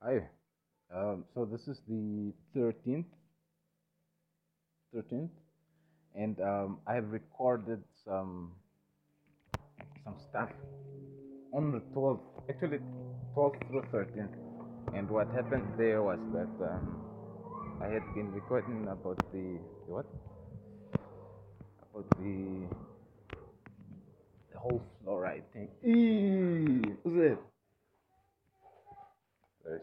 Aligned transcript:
Hi. 0.00 0.28
Um, 0.94 1.24
so 1.34 1.44
this 1.44 1.66
is 1.66 1.80
the 1.88 2.32
13th, 2.56 3.04
13th, 4.94 5.28
and 6.14 6.40
um, 6.40 6.78
I 6.86 6.94
have 6.94 7.10
recorded 7.10 7.82
some 8.04 8.52
some 10.04 10.14
stuff 10.30 10.50
on 11.52 11.72
the 11.72 11.80
12th, 11.98 12.20
actually 12.48 12.78
12th 13.36 13.68
through 13.68 13.82
13th. 13.92 14.36
And 14.94 15.10
what 15.10 15.26
happened 15.34 15.64
there 15.76 16.00
was 16.02 16.20
that 16.32 16.64
um, 16.64 17.02
I 17.82 17.88
had 17.88 18.02
been 18.14 18.30
recording 18.32 18.86
about 18.88 19.18
the, 19.32 19.58
the 19.86 19.92
what? 19.92 20.06
About 21.92 22.08
the 22.18 22.68
the 24.52 24.58
whole 24.58 24.80
fluoride 25.04 25.42
thing. 25.52 25.68
Eee, 25.84 26.94
what's 27.02 27.18
it? 27.18 27.38
There's 29.64 29.82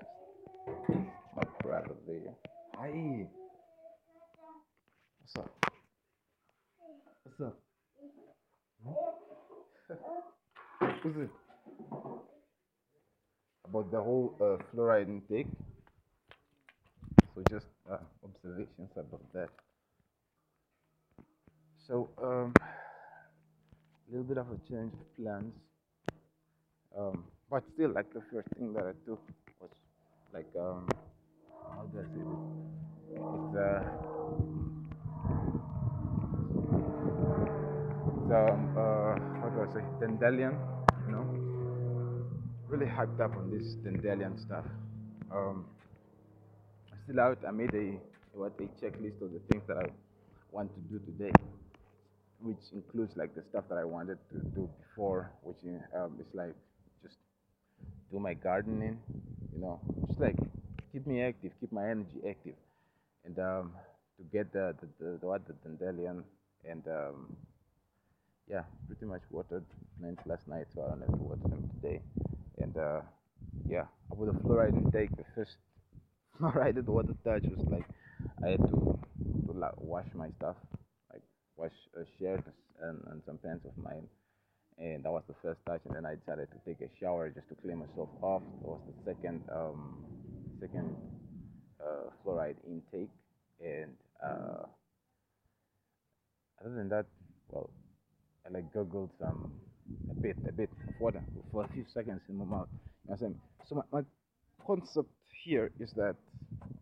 my 1.36 1.44
brother 1.62 1.96
there. 2.08 2.34
Hi. 2.86 3.26
What's 5.20 5.36
up? 5.38 5.50
What's 7.24 7.42
up? 7.42 7.58
What's 11.02 11.18
it? 11.18 11.30
About 13.68 13.92
the 13.92 13.98
whole 14.00 14.36
uh, 14.40 14.58
fluoride 14.70 15.08
intake. 15.08 15.48
So 17.34 17.42
just 17.50 17.66
uh, 17.92 17.98
observations 18.24 18.92
about 18.96 19.34
that. 19.34 19.50
So 21.88 22.08
um, 22.22 22.54
a 22.62 24.12
little 24.12 24.26
bit 24.26 24.38
of 24.38 24.46
a 24.52 24.58
change 24.70 24.94
of 24.94 25.18
plans. 25.18 25.56
Um, 26.96 27.24
but 27.50 27.64
still, 27.74 27.90
like 27.90 28.14
the 28.14 28.22
first 28.32 28.48
thing 28.60 28.74
that 28.74 28.84
I 28.84 28.94
took 29.10 29.22
was 29.60 29.72
like 30.32 30.46
um, 30.60 30.88
how 31.76 31.84
do 31.92 32.00
I 32.00 32.04
say 32.04 32.20
this? 32.20 32.45
It's 33.16 33.56
uh, 33.56 33.80
um, 38.36 38.76
uh, 38.76 39.16
how 39.40 39.50
do 39.54 39.62
I 39.62 39.74
say 39.74 39.80
Dandelion, 40.02 40.58
you 41.06 41.12
know? 41.14 41.26
Really 42.68 42.86
hyped 42.88 43.22
up 43.22 43.36
on 43.38 43.52
this 43.52 43.76
Dandelion 43.76 44.38
stuff. 44.38 44.66
Um, 45.32 45.66
still 47.06 47.20
out. 47.22 47.38
I 47.48 47.52
made 47.52 47.74
a 47.74 47.98
what 48.34 48.54
a 48.60 48.64
checklist 48.84 49.22
of 49.22 49.32
the 49.32 49.40
things 49.50 49.64
that 49.68 49.78
I 49.78 49.88
want 50.52 50.72
to 50.74 50.82
do 50.92 51.00
today, 51.06 51.32
which 52.42 52.72
includes 52.74 53.16
like 53.16 53.34
the 53.34 53.44
stuff 53.50 53.64
that 53.70 53.78
I 53.78 53.86
wanted 53.86 54.18
to 54.34 54.40
do 54.54 54.70
before, 54.84 55.32
which 55.44 55.58
um, 55.96 56.18
is 56.20 56.28
like 56.34 56.54
just 57.02 57.16
do 58.12 58.20
my 58.20 58.34
gardening, 58.34 59.00
you 59.54 59.62
know, 59.62 59.80
just 60.08 60.20
like 60.20 60.36
keep 60.92 61.08
me 61.08 61.22
active, 61.22 61.52
keep 61.62 61.72
my 61.72 61.90
energy 61.90 62.20
active, 62.28 62.56
and 63.26 63.38
um, 63.40 63.72
to 64.18 64.24
get 64.32 64.52
the 64.54 64.76
the, 65.00 65.18
the, 65.20 65.40
the 65.48 65.54
dandelion 65.64 66.24
and 66.70 66.84
um, 66.88 67.36
yeah, 68.50 68.64
pretty 68.88 69.06
much 69.06 69.22
watered 69.32 69.64
plants 70.00 70.22
last 70.26 70.48
night, 70.48 70.68
so 70.74 70.84
I 70.84 70.90
don't 70.90 71.02
have 71.02 71.18
to 71.18 71.24
water 71.24 71.48
them 71.50 71.70
today. 71.82 72.02
And 72.62 72.78
uh, 72.78 73.02
yeah, 73.68 73.86
about 74.12 74.34
the 74.34 74.40
fluoride 74.48 74.76
intake, 74.78 75.16
the 75.18 75.26
first 75.34 75.58
fluoride 76.40 76.84
water 76.86 77.16
touch 77.24 77.44
was 77.44 77.66
like 77.70 77.86
I 78.44 78.52
had 78.52 78.60
to 78.70 79.00
to 79.48 79.52
like 79.52 79.78
wash 79.78 80.08
my 80.14 80.30
stuff, 80.38 80.56
like 81.12 81.24
wash 81.58 81.74
a 81.96 82.06
shirt 82.20 82.44
and, 82.82 83.02
and 83.12 83.22
some 83.26 83.38
pants 83.38 83.66
of 83.66 83.76
mine, 83.84 84.08
and 84.78 85.04
that 85.04 85.12
was 85.12 85.24
the 85.28 85.36
first 85.42 85.60
touch. 85.66 85.82
And 85.86 85.96
then 85.96 86.06
I 86.06 86.16
decided 86.16 86.50
to 86.52 86.60
take 86.66 86.82
a 86.82 86.92
shower 87.00 87.30
just 87.30 87.50
to 87.50 87.56
clean 87.56 87.80
myself 87.80 88.10
off. 88.22 88.44
That 88.62 88.68
was 88.70 88.82
the 88.88 89.14
second 89.14 89.42
um, 89.52 90.04
second 90.60 90.96
uh, 91.84 92.10
fluoride 92.24 92.58
intake, 92.68 93.10
and 93.62 93.94
uh, 94.24 94.66
other 96.62 96.76
than 96.76 96.90
that, 96.90 97.06
well, 97.50 97.70
I 98.46 98.50
like 98.50 98.72
gurgled 98.74 99.12
some 99.20 99.54
a 100.10 100.14
bit, 100.16 100.38
a 100.48 100.52
bit 100.52 100.70
of 100.88 101.00
water 101.00 101.24
for 101.52 101.64
a 101.66 101.68
few 101.70 101.86
seconds 101.94 102.22
in 102.30 102.36
my 102.38 102.46
mouth. 102.46 102.68
You 102.72 102.80
know 102.80 102.82
what 103.06 103.14
I'm 103.14 103.20
saying? 103.20 103.42
So 103.68 103.76
my, 103.76 103.84
my 103.92 104.02
concept 104.66 105.10
here 105.44 105.72
is 105.80 105.92
that 105.94 106.16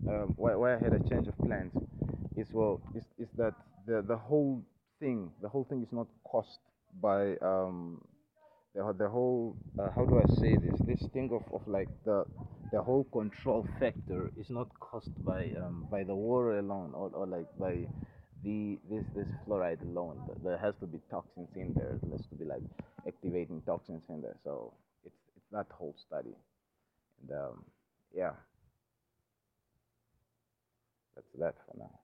um, 0.07 0.33
why, 0.37 0.55
why 0.55 0.75
I 0.75 0.79
had 0.79 0.93
a 0.93 1.09
change 1.09 1.27
of 1.27 1.37
plans 1.39 1.73
is 2.35 2.47
well 2.51 2.81
is, 2.95 3.03
is 3.19 3.29
that 3.37 3.53
the 3.87 4.01
the 4.07 4.17
whole 4.17 4.63
thing 4.99 5.31
the 5.41 5.49
whole 5.49 5.63
thing 5.65 5.81
is 5.83 5.91
not 5.91 6.07
caused 6.23 6.59
by 7.01 7.35
um 7.37 8.01
the, 8.75 8.93
the 8.97 9.09
whole 9.09 9.55
uh, 9.79 9.89
how 9.95 10.05
do 10.05 10.19
I 10.19 10.27
say 10.39 10.55
this 10.55 10.79
this 10.85 11.09
thing 11.13 11.29
of, 11.33 11.43
of 11.53 11.67
like 11.67 11.89
the 12.05 12.25
the 12.73 12.81
whole 12.81 13.03
control 13.13 13.67
factor 13.79 14.31
is 14.35 14.49
not 14.49 14.67
caused 14.79 15.13
by 15.23 15.51
um 15.63 15.85
by 15.91 16.03
the 16.03 16.15
water 16.15 16.57
alone 16.57 16.91
or, 16.95 17.11
or 17.13 17.27
like 17.27 17.45
by 17.59 17.85
the 18.43 18.79
this 18.89 19.05
this 19.15 19.27
fluoride 19.45 19.81
alone. 19.83 20.17
There 20.43 20.57
has 20.57 20.73
to 20.79 20.87
be 20.87 20.99
toxins 21.11 21.49
in 21.55 21.73
there. 21.75 21.99
There 22.01 22.17
has 22.17 22.25
to 22.27 22.35
be 22.35 22.45
like 22.45 22.63
activating 23.07 23.61
toxins 23.61 24.01
in 24.09 24.21
there. 24.21 24.37
So 24.43 24.73
it's 25.05 25.21
it's 25.37 25.45
that 25.51 25.67
whole 25.69 25.95
study. 26.07 26.35
And 27.21 27.37
um 27.37 27.63
yeah. 28.13 28.33
That's 31.15 31.27
that 31.37 31.55
for 31.67 31.77
now. 31.77 31.99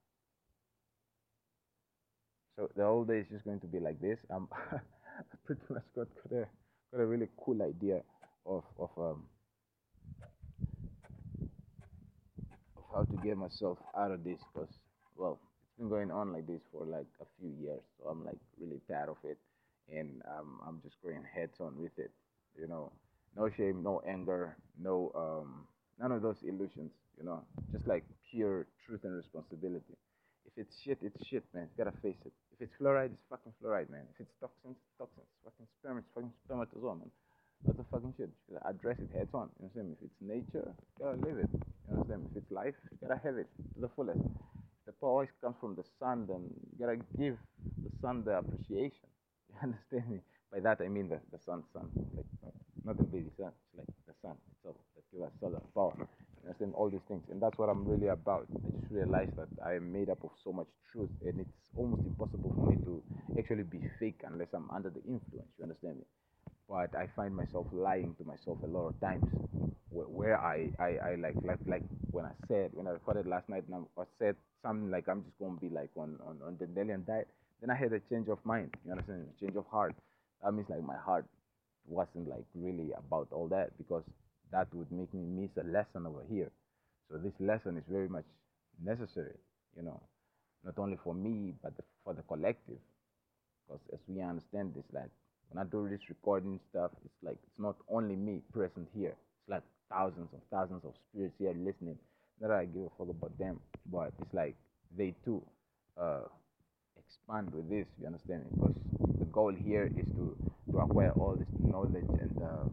So 2.56 2.70
the 2.76 2.84
whole 2.84 3.06
day 3.06 3.22
is 3.22 3.28
just 3.32 3.44
going 3.44 3.60
to 3.62 3.68
be 3.68 3.80
like 3.80 4.00
this. 4.00 4.20
Um 4.30 4.48
I 4.72 4.78
pretty 5.48 5.62
much 5.72 5.84
got, 5.96 6.08
got 6.30 6.38
a 6.38 6.48
got 6.92 7.02
a 7.02 7.08
really 7.08 7.30
cool 7.44 7.60
idea 7.64 8.02
of 8.46 8.64
of 8.78 8.92
um 9.00 9.24
how 12.94 13.04
to 13.04 13.18
get 13.24 13.38
myself 13.38 13.78
out 13.98 14.12
of 14.12 14.24
this 14.24 14.40
because 14.54 14.70
well 15.16 15.40
it's 15.64 15.78
been 15.78 15.90
going 15.90 16.12
on 16.12 16.34
like 16.34 16.48
this 16.48 16.62
for 16.72 16.86
like 16.86 17.08
a 17.22 17.26
few 17.40 17.52
years 17.62 17.82
so 17.98 18.10
i'm 18.10 18.26
like 18.26 18.38
really 18.60 18.80
tired 18.90 19.10
of 19.10 19.18
it 19.24 19.38
and 19.92 20.22
um, 20.28 20.60
i'm 20.68 20.80
just 20.84 20.96
going 21.04 21.24
heads 21.34 21.60
on 21.60 21.74
with 21.78 21.98
it 21.98 22.12
you 22.60 22.68
know 22.68 22.92
no 23.38 23.50
shame 23.58 23.84
no 23.84 24.02
anger 24.08 24.56
no 24.82 25.12
um 25.16 25.68
none 26.00 26.12
of 26.12 26.22
those 26.22 26.38
illusions 26.44 26.92
you 27.18 27.26
know 27.26 27.42
just 27.72 27.88
like 27.88 28.04
pure 28.32 28.66
truth 28.86 29.02
and 29.04 29.16
responsibility 29.16 29.96
if 30.46 30.54
it's 30.58 30.76
shit 30.84 30.98
it's 31.02 31.26
shit 31.28 31.44
man 31.54 31.68
you 31.72 31.84
gotta 31.84 31.96
face 32.02 32.18
it 32.26 32.34
if 32.54 32.62
it's 32.62 32.74
fluoride 32.82 33.12
it's 33.12 33.24
fucking 33.30 33.54
fluoride 33.64 33.90
man 33.90 34.04
if 34.14 34.22
it's 34.22 34.34
toxins 34.40 34.76
it's 34.78 34.98
toxins 34.98 35.28
fucking 35.44 35.68
sperm 35.80 35.98
it's 35.98 36.08
fucking 36.14 36.32
spermatozoa 36.46 36.96
man 36.96 37.12
that's 37.66 37.78
the 37.78 37.84
fucking 37.92 38.14
shit. 38.18 38.30
Address 38.66 39.00
it 39.00 39.10
heads 39.14 39.34
on. 39.34 39.50
You 39.60 39.68
know 39.68 39.72
what 39.74 39.82
I'm 39.82 39.96
saying? 39.96 39.98
If 40.00 40.06
it's 40.08 40.22
nature, 40.22 40.72
gotta 41.00 41.18
live 41.18 41.40
it. 41.40 41.69
You 41.92 42.06
saying? 42.08 42.26
If 42.32 42.38
it's 42.44 42.52
life, 42.52 42.76
you 42.92 42.98
gotta 43.08 43.20
have 43.24 43.38
it 43.38 43.48
to 43.76 43.82
the 43.82 43.90
fullest. 43.96 44.22
The 44.86 44.94
power 44.94 45.10
always 45.10 45.30
comes 45.42 45.56
from 45.60 45.76
the 45.76 45.84
sun, 46.00 46.26
then 46.28 46.50
you 46.72 46.86
gotta 46.86 46.98
give 47.18 47.38
the 47.84 47.92
sun 48.02 48.24
the 48.26 48.38
appreciation. 48.38 49.08
You 49.50 49.56
understand 49.64 50.10
me? 50.10 50.20
By 50.52 50.60
that 50.62 50.82
I 50.82 50.88
mean 50.88 51.10
the, 51.10 51.20
the 51.32 51.40
sun, 51.46 51.64
sun. 51.74 51.90
Like 52.16 52.26
not 52.86 52.98
the 52.98 53.04
baby 53.04 53.30
sun, 53.38 53.52
it's 53.54 53.78
like 53.78 53.88
the 54.08 54.14
sun 54.22 54.36
itself 54.56 54.76
that 54.96 55.04
gives 55.12 55.24
us 55.26 55.32
solar 55.40 55.62
power. 55.76 55.94
You 55.98 56.50
understand 56.50 56.74
all 56.76 56.90
these 56.90 57.06
things. 57.08 57.24
And 57.32 57.42
that's 57.42 57.58
what 57.58 57.70
I'm 57.70 57.86
really 57.86 58.08
about. 58.08 58.48
I 58.54 58.70
just 58.80 58.92
realized 58.92 59.36
that 59.38 59.50
I 59.66 59.76
am 59.76 59.92
made 59.92 60.10
up 60.10 60.24
of 60.24 60.32
so 60.44 60.52
much 60.54 60.68
truth 60.92 61.10
and 61.26 61.40
it's 61.40 61.70
almost 61.76 62.04
impossible 62.06 62.54
for 62.56 62.72
me 62.72 62.78
to 62.86 63.04
actually 63.38 63.64
be 63.64 63.82
fake 64.00 64.22
unless 64.26 64.50
I'm 64.54 64.70
under 64.72 64.90
the 64.90 65.04
influence. 65.04 65.52
You 65.58 65.64
understand 65.64 65.98
me? 65.98 66.06
But 66.70 66.94
I 66.96 67.08
find 67.16 67.36
myself 67.36 67.66
lying 67.72 68.16
to 68.20 68.24
myself 68.24 68.60
a 68.64 68.68
lot 68.68 68.90
of 68.90 69.00
times. 69.02 69.26
Where, 69.90 70.06
where 70.06 70.40
I, 70.40 70.70
I, 70.80 70.98
I 71.04 71.16
like 71.16 71.36
like 71.44 71.58
like 71.66 71.84
when 72.12 72.26
I 72.26 72.32
said 72.48 72.70
when 72.74 72.86
I 72.86 72.92
recorded 72.92 73.26
last 73.26 73.50
night 73.50 73.64
and 73.68 73.86
I 73.98 74.04
said 74.20 74.36
something 74.62 74.92
like 74.92 75.08
I'm 75.10 75.24
just 75.24 75.40
gonna 75.40 75.60
be 75.60 75.70
like 75.70 75.90
on 75.98 76.20
on, 76.28 76.38
on 76.46 76.58
the 76.60 76.68
Dandelion 76.68 77.04
diet 77.08 77.28
then 77.60 77.72
I 77.72 77.76
had 77.76 77.92
a 77.92 78.00
change 78.12 78.30
of 78.30 78.38
mind 78.46 78.70
you 78.86 78.92
understand? 78.92 79.26
A 79.36 79.44
change 79.44 79.58
of 79.58 79.66
heart. 79.66 79.96
That 80.44 80.54
means 80.54 80.70
like 80.70 80.84
my 80.84 80.96
heart 80.96 81.26
wasn't 81.88 82.30
like 82.30 82.46
really 82.54 82.92
about 82.96 83.28
all 83.32 83.48
that 83.48 83.76
because 83.80 84.04
that 84.52 84.68
would 84.76 84.92
make 84.92 85.12
me 85.12 85.26
miss 85.26 85.50
a 85.58 85.68
lesson 85.68 86.06
over 86.06 86.24
here. 86.30 86.52
So 87.10 87.18
this 87.18 87.34
lesson 87.40 87.78
is 87.78 87.84
very 87.90 88.08
much 88.08 88.26
necessary 88.84 89.36
you 89.76 89.82
know 89.82 90.00
not 90.64 90.78
only 90.78 90.98
for 91.04 91.16
me 91.16 91.54
but 91.64 91.74
for 92.04 92.14
the 92.14 92.22
collective. 92.22 92.78
Because 93.66 93.82
as 93.92 94.00
we 94.08 94.22
understand 94.22 94.74
this 94.76 94.86
like 94.94 95.10
when 95.52 95.66
I 95.66 95.70
do 95.70 95.88
this 95.90 96.02
recording 96.10 96.60
stuff, 96.70 96.92
it's 97.06 97.14
like 97.24 97.38
it's 97.44 97.60
not 97.60 97.76
only 97.90 98.16
me 98.16 98.42
present 98.54 98.88
here. 98.96 99.16
It's 99.42 99.50
like 99.50 99.64
thousands 99.92 100.30
and 100.34 100.42
thousands 100.52 100.84
of 100.86 100.94
spirits 101.12 101.36
here 101.40 101.54
listening. 101.58 101.98
Not 102.42 102.50
that 102.50 102.58
I 102.58 102.66
give 102.66 102.84
a 102.84 102.90
fuck 102.98 103.10
about 103.10 103.38
them, 103.40 103.60
but 103.92 104.12
it's 104.22 104.34
like 104.34 104.56
they 104.98 105.14
too 105.26 105.42
uh, 106.00 106.22
expand 106.98 107.54
with 107.54 107.70
this. 107.70 107.86
You 108.00 108.08
understand? 108.08 108.44
Because 108.52 108.76
the 109.20 109.26
goal 109.26 109.54
here 109.54 109.86
is 109.98 110.06
to 110.16 110.36
to 110.72 110.78
acquire 110.80 111.12
all 111.12 111.36
this 111.38 111.48
knowledge 111.60 112.06
and 112.22 112.42
uh, 112.44 112.66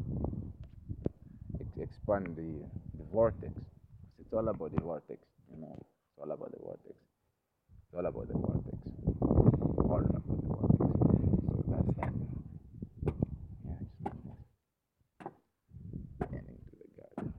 ex- 1.61 1.79
expand 1.91 2.27
the 2.37 2.51
the 2.99 3.05
vortex. 3.13 3.53
It's 4.21 4.33
all 4.33 4.49
about 4.49 4.75
the 4.75 4.81
vortex. 4.83 5.21
You 5.55 5.61
know, 5.63 5.75
it's 5.79 5.89
all 6.19 6.31
about 6.31 6.51
the 6.53 6.59
vortex. 6.59 6.95
It's 6.95 7.25
all 7.97 8.07
about 8.07 8.29
the 8.29 8.35
vortex. 8.35 8.79
All 9.79 10.01
about 10.01 10.27
the 10.27 10.49
vortex. 10.49 11.01
So 11.49 11.65
that's 11.69 11.97
that. 11.99 12.13
Yeah, 13.65 13.73
just 13.91 14.03
ending 16.33 16.59
to 16.71 16.77
the 16.81 16.89
garden. 17.01 17.35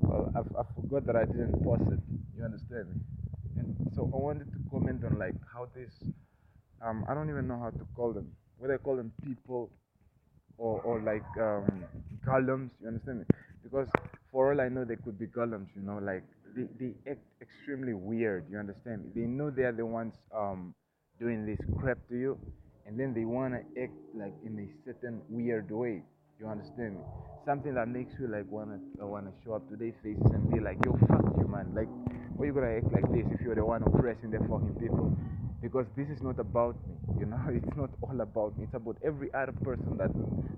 Well, 0.00 0.32
I, 0.36 0.40
I 0.60 0.64
forgot 0.90 1.06
that 1.06 1.16
I 1.16 1.24
didn't 1.24 1.62
post 1.62 1.82
it. 1.92 2.00
You 2.36 2.44
understand 2.44 2.88
me? 2.94 3.00
And 3.58 3.76
so 3.94 4.10
I 4.12 4.16
wanted 4.16 4.50
to 4.52 4.58
comment 4.70 5.04
on 5.04 5.18
like 5.18 5.34
how 5.52 5.68
this, 5.74 5.92
um, 6.84 7.04
I 7.08 7.14
don't 7.14 7.30
even 7.30 7.46
know 7.46 7.58
how 7.58 7.70
to 7.70 7.86
call 7.94 8.12
them. 8.12 8.26
Whether 8.58 8.74
I 8.74 8.78
call 8.78 8.96
them 8.96 9.12
people 9.24 9.70
or, 10.58 10.80
or 10.80 11.00
like 11.00 11.24
um, 11.40 11.84
columns. 12.24 12.72
You 12.82 12.88
understand 12.88 13.20
me? 13.20 13.24
Because 13.62 13.88
for 14.32 14.52
all 14.52 14.60
I 14.60 14.68
know, 14.68 14.84
they 14.84 14.96
could 14.96 15.18
be 15.18 15.26
columns. 15.26 15.68
You 15.76 15.82
know, 15.82 15.98
like 16.02 16.24
they, 16.56 16.66
they 16.78 17.10
act 17.10 17.22
extremely 17.40 17.94
weird. 17.94 18.46
You 18.50 18.58
understand 18.58 19.04
me? 19.04 19.10
They 19.14 19.26
know 19.28 19.50
they 19.50 19.62
are 19.62 19.72
the 19.72 19.86
ones 19.86 20.14
um 20.36 20.74
doing 21.20 21.46
this 21.46 21.58
crap 21.78 21.98
to 22.08 22.16
you, 22.16 22.38
and 22.86 22.98
then 22.98 23.14
they 23.14 23.24
wanna 23.24 23.60
act 23.80 23.92
like 24.14 24.34
in 24.44 24.58
a 24.58 24.68
certain 24.84 25.20
weird 25.28 25.70
way. 25.70 26.02
You 26.40 26.48
understand 26.48 26.94
me? 26.94 27.04
Something 27.44 27.74
that 27.74 27.88
makes 27.88 28.14
you 28.18 28.26
like 28.26 28.50
wanna 28.50 28.80
uh, 28.96 29.06
wanna 29.06 29.30
show 29.44 29.52
up 29.52 29.68
to 29.68 29.76
their 29.76 29.92
faces 30.02 30.24
and 30.32 30.50
be 30.50 30.58
like, 30.58 30.78
yo, 30.86 30.96
fuck 31.06 31.20
you, 31.36 31.46
man. 31.46 31.68
Like, 31.74 31.88
why 32.34 32.46
you 32.46 32.54
gonna 32.54 32.80
act 32.80 32.90
like 32.94 33.04
this 33.12 33.26
if 33.30 33.42
you're 33.44 33.54
the 33.54 33.64
one 33.64 33.82
oppressing 33.82 34.30
the 34.30 34.38
fucking 34.48 34.76
people? 34.80 35.14
Because 35.60 35.84
this 35.98 36.08
is 36.08 36.22
not 36.22 36.38
about 36.38 36.76
me, 36.88 36.96
you 37.20 37.26
know. 37.26 37.36
It's 37.52 37.76
not 37.76 37.90
all 38.00 38.18
about 38.22 38.56
me. 38.56 38.64
It's 38.64 38.72
about 38.72 38.96
every 39.04 39.28
other 39.34 39.52
person 39.52 39.98
that 39.98 40.08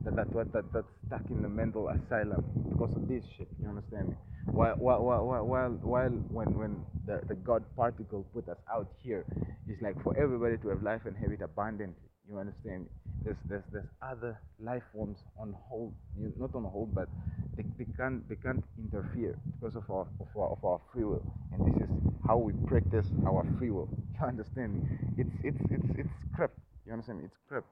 that 0.04 0.14
that 0.14 0.30
that, 0.32 0.52
that 0.52 0.72
that's 0.72 0.92
stuck 1.08 1.26
in 1.30 1.42
the 1.42 1.48
mental 1.48 1.88
asylum 1.88 2.44
because 2.70 2.94
of 2.94 3.08
this 3.08 3.24
shit. 3.36 3.48
You 3.60 3.68
understand 3.68 4.10
me? 4.10 4.14
While 4.46 4.76
while 4.78 5.02
while 5.02 5.26
while, 5.26 5.74
while, 5.82 6.10
when 6.30 6.54
when 6.58 6.84
the, 7.06 7.22
the 7.26 7.34
God 7.34 7.64
particle 7.74 8.24
put 8.32 8.48
us 8.48 8.58
out 8.70 8.86
here, 9.02 9.24
it's 9.66 9.82
like 9.82 10.00
for 10.04 10.16
everybody 10.16 10.58
to 10.58 10.68
have 10.68 10.84
life 10.84 11.02
and 11.06 11.16
have 11.16 11.32
it 11.32 11.42
abundantly. 11.42 12.11
You 12.28 12.38
understand? 12.38 12.88
There's 13.24 13.36
there's 13.48 13.64
there's 13.72 13.88
other 14.00 14.38
life 14.60 14.82
forms 14.92 15.18
on 15.38 15.54
hold, 15.68 15.94
not 16.38 16.54
on 16.54 16.64
hold, 16.64 16.94
but 16.94 17.08
they, 17.56 17.64
they 17.78 17.86
can't 17.96 18.26
they 18.28 18.36
can't 18.36 18.64
interfere 18.78 19.36
because 19.52 19.76
of 19.76 19.88
our 19.90 20.06
of 20.20 20.28
our 20.36 20.48
of 20.50 20.64
our 20.64 20.80
free 20.92 21.04
will, 21.04 21.22
and 21.52 21.66
this 21.66 21.82
is 21.88 21.90
how 22.26 22.36
we 22.38 22.52
practice 22.66 23.06
our 23.26 23.44
free 23.58 23.70
will. 23.70 23.88
You 24.22 24.28
understand? 24.28 24.86
It's 25.18 25.34
it's 25.42 25.60
it's 25.70 25.90
it's 25.98 26.14
crap. 26.34 26.52
You 26.86 26.92
understand? 26.92 27.22
It's 27.24 27.36
crap. 27.48 27.64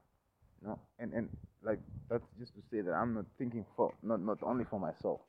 You 0.63 0.69
know, 0.69 0.79
and 0.99 1.13
and 1.15 1.29
like 1.63 1.79
that's 2.11 2.27
just 2.39 2.55
to 2.55 2.63
say 2.71 2.81
that 2.83 2.93
I'm 2.93 3.15
not 3.15 3.27
thinking 3.39 3.65
for 3.77 3.93
not 4.03 4.21
not 4.21 4.39
only 4.43 4.65
for 4.65 4.81
myself. 4.81 5.21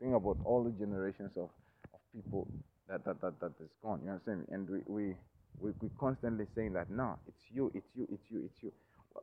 Think 0.00 0.14
about 0.14 0.36
all 0.44 0.62
the 0.64 0.70
generations 0.72 1.32
of 1.36 1.50
of 1.94 2.00
people 2.14 2.46
that 2.88 3.04
that 3.04 3.20
that, 3.22 3.40
that 3.40 3.52
is 3.60 3.70
gone. 3.82 4.00
You 4.04 4.10
understand? 4.10 4.46
And 4.50 4.68
we 4.68 4.80
we 4.86 5.14
we 5.60 5.72
we 5.80 5.90
constantly 5.98 6.46
saying 6.54 6.74
that 6.74 6.90
no, 6.90 7.18
it's 7.28 7.44
you, 7.52 7.70
it's 7.74 7.88
you, 7.96 8.06
it's 8.12 8.24
you, 8.30 8.42
it's 8.46 8.62
you. 8.62 8.72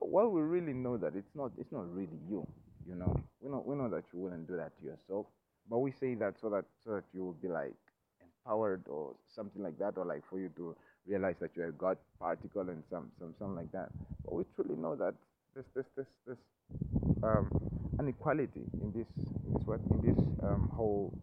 Well, 0.01 0.29
we 0.29 0.41
really 0.41 0.73
know 0.73 0.97
that 0.97 1.15
it's 1.15 1.35
not 1.35 1.51
it's 1.57 1.71
not 1.71 1.91
really 1.93 2.19
you. 2.29 2.47
You 2.87 2.95
know, 2.95 3.15
we 3.41 3.49
know 3.49 3.63
we 3.65 3.75
know 3.75 3.89
that 3.89 4.03
you 4.13 4.19
wouldn't 4.19 4.47
do 4.47 4.57
that 4.57 4.77
to 4.79 4.85
yourself, 4.85 5.27
but 5.69 5.79
we 5.79 5.91
say 5.91 6.15
that 6.15 6.35
so 6.41 6.49
that 6.49 6.65
so 6.83 6.91
that 6.95 7.03
you 7.13 7.23
will 7.23 7.37
be 7.41 7.47
like 7.47 7.73
empowered 8.21 8.83
or 8.87 9.15
something 9.35 9.63
like 9.63 9.77
that, 9.79 9.97
or 9.97 10.05
like 10.05 10.23
for 10.29 10.39
you 10.39 10.49
to 10.57 10.75
realize 11.07 11.35
that 11.41 11.51
you're 11.55 11.69
a 11.69 11.73
God 11.73 11.97
particle 12.19 12.61
and 12.69 12.83
some 12.89 13.11
some 13.19 13.33
something 13.39 13.55
like 13.57 13.71
that. 13.71 13.89
But 14.25 14.35
we 14.35 14.43
truly 14.55 14.75
know 14.75 14.95
that 14.95 15.15
this 15.55 15.65
this 15.75 15.85
this 15.95 16.07
this 16.27 16.37
um, 17.23 17.49
inequality 17.99 18.63
in 18.81 18.91
this 18.95 19.07
in 19.47 19.53
this 19.53 19.63
what 19.65 19.79
in 19.91 20.01
this 20.01 20.19
um, 20.43 20.69
whole 20.75 21.13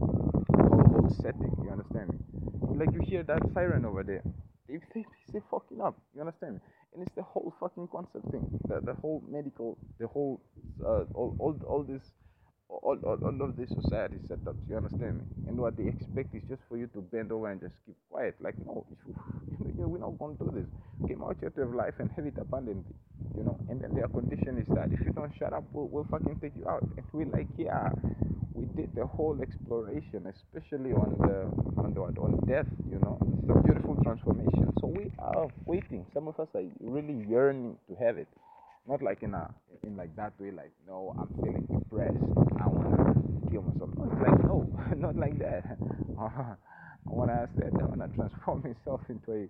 whole 0.00 0.86
whole 0.88 1.10
setting. 1.22 1.52
You 1.64 1.70
understand 1.70 2.08
me? 2.12 2.37
Like 2.78 2.92
you 2.92 3.00
hear 3.04 3.22
that 3.24 3.42
siren 3.54 3.84
over 3.84 4.02
there. 4.02 4.22
They 4.68 4.78
they 4.94 5.04
they 5.32 5.40
fucking 5.50 5.80
up. 5.80 6.00
You 6.14 6.20
understand 6.20 6.54
me? 6.54 6.60
And 6.94 7.02
it's 7.02 7.14
the 7.16 7.22
whole 7.22 7.52
fucking 7.60 7.88
concept 7.88 8.30
thing. 8.30 8.46
The 8.68 8.80
the 8.80 8.94
whole 8.94 9.22
medical, 9.28 9.76
the 9.98 10.06
whole 10.06 10.40
uh, 10.84 11.04
all 11.14 11.36
all 11.38 11.56
all 11.66 11.82
this. 11.82 12.02
All, 12.70 12.98
all, 13.02 13.18
all 13.24 13.42
of 13.48 13.56
this 13.56 13.70
society 13.70 14.18
setups, 14.28 14.60
you 14.68 14.76
understand 14.76 15.16
me? 15.16 15.24
And 15.48 15.56
what 15.56 15.74
they 15.78 15.86
expect 15.88 16.34
is 16.34 16.42
just 16.50 16.60
for 16.68 16.76
you 16.76 16.86
to 16.88 17.00
bend 17.00 17.32
over 17.32 17.50
and 17.50 17.58
just 17.58 17.72
keep 17.86 17.96
quiet. 18.10 18.36
Like, 18.40 18.56
no, 18.58 18.84
we're 19.58 19.96
not 19.98 20.18
going 20.18 20.36
to 20.36 20.44
do 20.44 20.50
this. 20.52 21.08
Came 21.08 21.22
out 21.22 21.38
here 21.40 21.48
to 21.48 21.60
have 21.62 21.72
life 21.72 21.94
and 21.98 22.10
have 22.14 22.26
it 22.26 22.34
abundantly 22.36 22.84
you 23.36 23.44
know. 23.44 23.58
And 23.68 23.80
then 23.80 23.94
their 23.94 24.08
condition 24.08 24.58
is 24.58 24.66
that 24.74 24.90
if 24.92 25.00
you 25.04 25.12
don't 25.12 25.32
shut 25.38 25.52
up, 25.52 25.64
we'll, 25.72 25.88
we'll 25.88 26.06
fucking 26.10 26.38
take 26.40 26.52
you 26.56 26.68
out. 26.68 26.82
And 26.82 27.06
we're 27.12 27.26
like, 27.26 27.46
yeah, 27.56 27.90
we 28.58 28.66
did 28.82 28.94
the 28.94 29.06
whole 29.06 29.38
exploration, 29.40 30.26
especially 30.26 30.92
on 30.92 31.14
the 31.22 31.46
on 31.80 31.94
the 31.94 32.00
on 32.00 32.38
death, 32.46 32.66
you 32.90 32.98
know. 33.00 33.18
It's 33.38 33.50
a 33.50 33.62
beautiful 33.62 33.96
transformation. 34.02 34.72
So 34.80 34.88
we 34.88 35.10
are 35.18 35.46
waiting. 35.66 36.04
Some 36.12 36.26
of 36.28 36.38
us 36.40 36.48
are 36.54 36.64
really 36.80 37.24
yearning 37.28 37.76
to 37.88 37.94
have 38.04 38.18
it, 38.18 38.26
not 38.88 39.02
like 39.02 39.22
in 39.22 39.34
a 39.34 39.48
in 39.84 39.96
like 39.96 40.14
that 40.16 40.32
way. 40.40 40.50
Like, 40.50 40.72
no, 40.88 41.14
I'm 41.18 41.28
feeling 41.42 41.66
depressed. 41.70 42.18
I 42.60 42.66
wanna 42.66 43.14
kill 43.50 43.62
myself. 43.62 43.90
No, 43.96 44.04
it's 44.10 44.22
like 44.26 44.42
no, 44.42 44.56
not 44.96 45.16
like 45.16 45.38
that. 45.38 45.78
I 46.18 46.56
wanna 47.06 47.48
I 47.64 47.84
wanna 47.84 48.08
transform 48.14 48.62
myself 48.66 49.00
into 49.08 49.32
a 49.32 49.48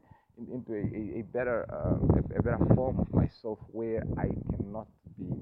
into 0.52 0.72
a, 0.74 0.84
a, 0.84 1.20
a 1.20 1.22
better 1.32 1.66
uh, 1.72 1.96
a, 2.16 2.38
a, 2.38 2.42
better 2.42 2.74
form 2.74 3.00
of 3.00 3.12
myself 3.12 3.58
where 3.72 4.04
I 4.18 4.28
cannot 4.54 4.86
be 5.18 5.32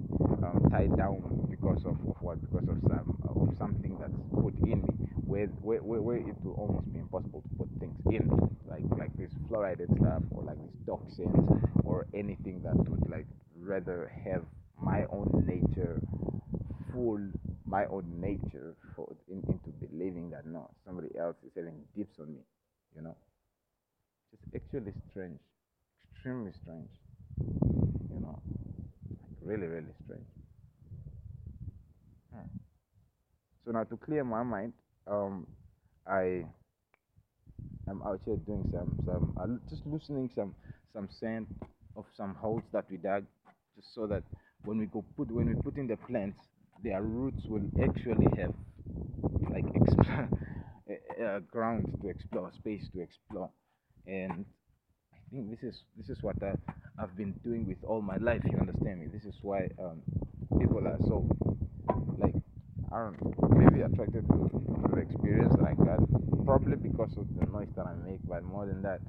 um, 0.42 0.68
tied 0.70 0.96
down 0.96 1.20
because 1.66 1.84
of, 1.86 1.96
of 2.08 2.16
what 2.22 2.40
because 2.42 2.68
of 2.68 2.78
some 2.88 3.18
of 3.28 3.56
something 3.58 3.96
that's 4.00 4.14
put 4.32 4.54
in 4.64 4.82
me 4.82 4.94
where, 5.26 5.46
where, 5.62 5.80
where 5.82 6.16
it 6.16 6.36
will 6.44 6.54
almost 6.54 6.92
be 6.92 7.00
impossible 7.00 7.42
to 7.42 7.48
put 7.58 7.68
things 7.80 7.98
in 8.06 8.28
like 8.68 8.84
like 8.98 9.16
this 9.16 9.32
fluoride 9.48 9.84
stuff 9.98 10.22
or 10.30 10.42
like 10.44 10.58
these 10.58 10.80
toxins 10.86 11.62
or 11.84 12.06
anything 12.14 12.62
that 12.62 12.76
would 12.88 13.08
like 13.10 13.26
rather 13.60 14.12
have 14.24 14.42
my 14.80 15.04
own 15.10 15.28
nature 15.46 16.00
full 16.92 17.20
my 17.66 17.86
own 17.86 18.04
nature 18.20 18.76
for 18.94 19.14
in, 19.28 19.38
into 19.48 19.70
believing 19.88 20.30
that 20.30 20.46
no 20.46 20.70
somebody 20.84 21.08
else 21.18 21.36
is 21.44 21.52
having 21.56 21.74
dips 21.96 22.18
on 22.20 22.28
me 22.32 22.40
you 22.94 23.02
know 23.02 23.16
it's 24.32 24.42
actually 24.54 24.92
strange, 25.10 25.40
extremely 26.12 26.52
strange. 26.52 26.90
You 27.40 28.20
know, 28.20 28.38
really, 29.42 29.66
really 29.66 29.92
strange. 30.04 30.26
Hmm. 32.32 32.46
So 33.66 33.72
now 33.72 33.82
to 33.82 33.96
clear 33.96 34.22
my 34.22 34.44
mind, 34.44 34.74
um, 35.08 35.44
I 36.06 36.44
am 37.90 38.00
out 38.06 38.20
here 38.24 38.36
doing 38.36 38.70
some 38.72 38.96
some 39.04 39.36
uh, 39.40 39.68
just 39.68 39.84
loosening 39.84 40.30
some 40.36 40.54
some 40.92 41.08
sand 41.18 41.48
of 41.96 42.04
some 42.16 42.36
holes 42.36 42.62
that 42.72 42.84
we 42.88 42.96
dug, 42.96 43.24
just 43.74 43.92
so 43.92 44.06
that 44.06 44.22
when 44.64 44.78
we 44.78 44.86
go 44.86 45.04
put 45.16 45.32
when 45.32 45.48
we 45.48 45.54
put 45.54 45.78
in 45.78 45.88
the 45.88 45.96
plants, 45.96 46.38
their 46.84 47.02
roots 47.02 47.42
will 47.48 47.68
actually 47.82 48.28
have 48.40 48.54
like 49.50 49.64
explore, 49.74 50.28
uh, 51.24 51.40
ground 51.50 51.92
to 52.02 52.08
explore, 52.08 52.52
space 52.54 52.84
to 52.94 53.00
explore 53.00 53.50
and 54.06 54.44
I 55.12 55.18
think 55.32 55.50
this 55.50 55.64
is 55.64 55.82
this 55.96 56.08
is 56.08 56.22
what 56.22 56.36
I, 56.40 56.52
I've 57.02 57.16
been 57.16 57.32
doing 57.44 57.66
with 57.66 57.78
all 57.82 58.00
my 58.00 58.16
life. 58.18 58.42
You 58.44 58.58
understand 58.58 59.00
me? 59.00 59.06
This 59.12 59.24
is 59.24 59.34
why 59.42 59.68
um, 59.80 60.02
people 60.60 60.86
are 60.86 60.98
so 61.00 61.26
I 62.92 62.98
don't 62.98 63.18
maybe 63.58 63.82
attracted 63.82 64.26
to, 64.28 64.36
to 64.50 64.88
the 64.94 65.00
experience 65.00 65.54
that 65.56 65.64
I 65.66 65.74
got, 65.74 66.00
probably 66.44 66.76
because 66.76 67.16
of 67.16 67.26
the 67.36 67.46
noise 67.46 67.68
that 67.76 67.86
I 67.86 67.94
make. 67.94 68.20
But 68.28 68.44
more 68.44 68.66
than 68.66 68.82
that, 68.82 69.00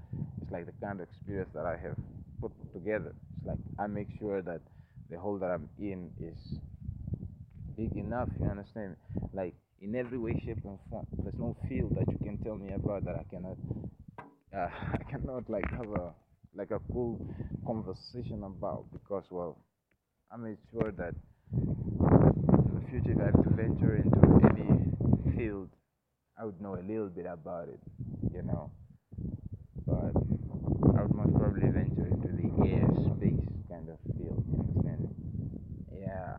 it's 0.42 0.52
like 0.52 0.66
the 0.66 0.74
kind 0.84 1.00
of 1.02 1.08
experience 1.08 1.50
that 1.54 1.66
I 1.66 1.78
have 1.78 1.98
put 2.42 2.52
together. 2.74 3.14
It's 3.38 3.46
like 3.48 3.60
I 3.80 3.88
make 3.88 4.08
sure 4.20 4.42
that 4.42 4.62
the 5.10 5.20
hole 5.20 5.38
that 5.40 5.52
I'm 5.52 5.70
in 5.80 6.12
is 6.20 6.60
big 7.76 7.96
enough. 7.98 8.30
You 8.40 8.48
understand? 8.48 8.96
Like 9.34 9.56
in 9.82 9.96
every 9.96 10.18
way, 10.18 10.34
shape, 10.46 10.60
and 10.66 10.80
form. 10.90 11.06
There's 11.24 11.38
no 11.38 11.56
field 11.70 11.96
that 11.96 12.10
you 12.12 12.18
can 12.18 12.38
tell 12.44 12.56
me 12.58 12.74
about 12.74 13.06
that 13.06 13.16
I 13.16 13.24
cannot 13.30 13.58
uh, 14.56 14.70
I 14.94 15.04
cannot 15.10 15.50
like 15.50 15.70
have 15.72 15.92
a 15.94 16.14
like 16.56 16.72
a 16.72 16.80
cool 16.92 17.20
conversation 17.66 18.44
about 18.44 18.86
because 18.92 19.26
well 19.30 19.58
I 20.32 20.38
made 20.38 20.58
sure 20.72 20.92
that 20.92 21.16
future 22.90 23.12
if 23.12 23.20
I 23.20 23.26
have 23.26 23.44
to 23.44 23.50
venture 23.50 23.96
into 23.96 24.20
any 24.52 25.36
field 25.38 25.70
I 26.40 26.46
would 26.46 26.62
know 26.62 26.76
a 26.76 26.84
little 26.88 27.10
bit 27.10 27.26
about 27.26 27.68
it 27.70 27.80
you 28.34 28.44
know. 28.44 28.72
But 29.86 30.12
I 30.98 31.04
would 31.04 31.14
most 31.16 31.34
probably 31.36 31.70
venture 31.70 32.08
into 32.08 32.28
the 32.28 32.50
airspace 32.64 33.48
kind 33.70 33.90
of 33.90 33.98
field 34.18 34.44
you 34.48 34.60
understand? 34.60 35.16
Yeah. 36.00 36.38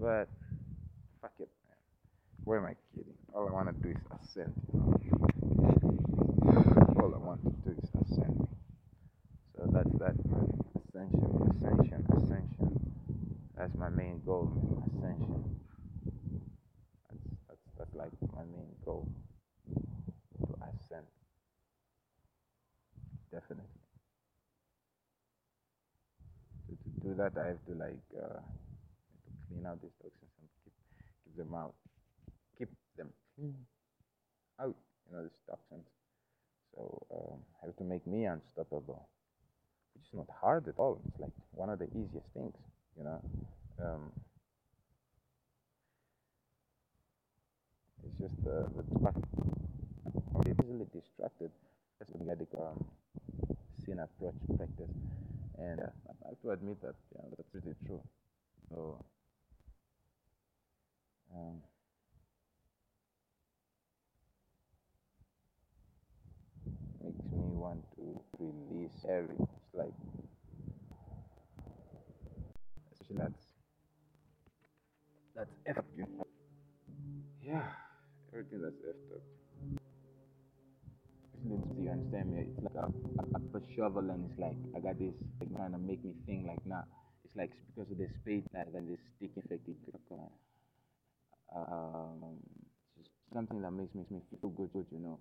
But 0.00 0.28
fuck 1.20 1.32
it 1.38 1.48
where 2.44 2.58
am 2.58 2.66
I 2.66 2.74
kidding 2.94 3.14
all 3.34 3.48
I 3.48 3.52
want 3.52 3.68
to 3.68 3.82
do 3.82 3.90
is 3.90 4.02
ascend 4.20 4.52
you 4.72 5.10
know 6.52 6.92
all 7.00 7.14
I 7.14 7.18
want 7.18 7.42
to 7.44 7.50
do 7.64 7.76
is 7.82 7.90
ascend. 8.04 8.46
So 9.56 9.68
that's 9.72 9.92
that, 9.98 10.14
man. 10.30 10.48
Ascension, 10.88 11.54
ascension, 11.56 12.06
ascension. 12.16 12.90
That's 13.56 13.74
my 13.76 13.88
main 13.88 14.11
goal, 14.24 14.52
man. 15.00 15.18
Ascension. 15.18 15.44
That's 17.08 17.22
that's 17.48 17.62
that's 17.78 17.94
like 17.94 18.12
my 18.34 18.44
main 18.44 18.74
goal. 18.84 19.08
To 20.46 20.54
ascend. 20.62 21.06
Definitely. 23.32 23.64
To, 26.68 26.72
to 26.76 26.90
do 27.08 27.14
that, 27.16 27.32
I 27.38 27.48
have 27.48 27.64
to 27.66 27.74
like 27.74 28.02
uh, 28.16 28.40
to 28.40 29.30
clean 29.48 29.66
out 29.66 29.80
these 29.82 29.94
toxins 30.02 30.32
and 30.40 30.48
keep 30.64 30.74
keep 31.24 31.36
them 31.36 31.54
out, 31.54 31.74
keep 32.58 32.68
them 32.96 33.10
clean 33.36 33.54
out. 34.60 34.76
You 35.10 35.16
know 35.16 35.22
these 35.24 35.40
toxins. 35.48 35.86
So 36.74 37.06
um, 37.12 37.38
I 37.62 37.66
have 37.66 37.76
to 37.76 37.84
make 37.84 38.06
me 38.06 38.24
unstoppable, 38.26 39.08
which 39.94 40.06
is 40.08 40.14
not 40.14 40.28
hard 40.40 40.68
at 40.68 40.78
all. 40.78 41.00
It's 41.08 41.20
like 41.20 41.32
one 41.52 41.70
of 41.70 41.78
the 41.78 41.88
easiest 41.96 42.28
things. 42.34 42.56
You 42.98 43.04
know. 43.04 43.20
Um, 43.82 44.12
it's 48.04 48.18
just 48.20 48.44
the 48.44 48.68
the 48.76 49.12
I'm 50.34 50.42
easily 50.46 50.86
distracted. 50.92 51.50
That's 51.98 52.10
when 52.12 52.30
I 52.30 52.62
um, 52.62 52.84
sin 53.84 53.98
approach 53.98 54.34
practice. 54.56 54.94
And 55.58 55.80
uh, 55.80 55.86
I 56.24 56.28
have 56.28 56.40
to 56.42 56.50
admit 56.50 56.80
that 56.82 56.94
yeah, 57.14 57.22
that's 57.36 57.48
pretty 57.50 57.74
true. 57.86 58.00
So, 58.70 59.04
um, 61.34 61.60
makes 67.02 67.24
me 67.32 67.56
want 67.56 67.84
to 67.96 68.20
release 68.38 69.04
everything. 69.08 69.48
It's 69.56 69.74
like, 69.74 69.94
especially 72.92 73.16
that's 73.18 73.41
that's 75.34 75.50
effed 75.68 75.78
up. 75.78 76.26
Yeah, 77.42 77.68
everything 78.32 78.62
that's 78.62 78.76
effed 78.82 79.16
up 79.16 79.22
you 81.78 81.90
understand 81.90 82.32
me? 82.32 82.40
It's 82.48 82.62
like 82.62 82.74
a, 82.76 82.86
a, 82.86 83.58
a 83.58 83.60
shovel 83.74 84.10
and 84.10 84.30
it's 84.30 84.38
like 84.38 84.56
I 84.76 84.80
got 84.80 84.98
this 84.98 85.14
like 85.40 85.54
trying 85.56 85.72
to 85.72 85.78
make 85.78 86.04
me 86.04 86.14
think 86.26 86.46
like 86.46 86.64
nah. 86.66 86.82
It's 87.24 87.36
like 87.36 87.50
because 87.74 87.90
of 87.90 87.98
the 87.98 88.08
spade 88.20 88.44
that 88.52 88.68
and 88.74 88.88
this 88.88 89.00
stick 89.16 89.30
effect 89.36 89.66
um 91.54 92.38
something 93.32 93.60
that 93.62 93.70
makes 93.72 93.94
makes 93.94 94.10
me 94.10 94.20
feel 94.40 94.50
good, 94.50 94.86
you 94.90 94.98
know. 94.98 95.18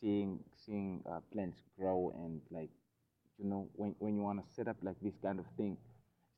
Seeing 0.00 0.38
seeing 0.64 1.02
uh, 1.10 1.20
plants 1.32 1.60
grow 1.78 2.12
and 2.16 2.40
like 2.50 2.70
you 3.38 3.46
know 3.48 3.68
when 3.74 3.94
when 3.98 4.16
you 4.16 4.22
wanna 4.22 4.44
set 4.56 4.68
up 4.68 4.76
like 4.82 4.96
this 5.02 5.14
kind 5.22 5.38
of 5.38 5.46
thing, 5.56 5.76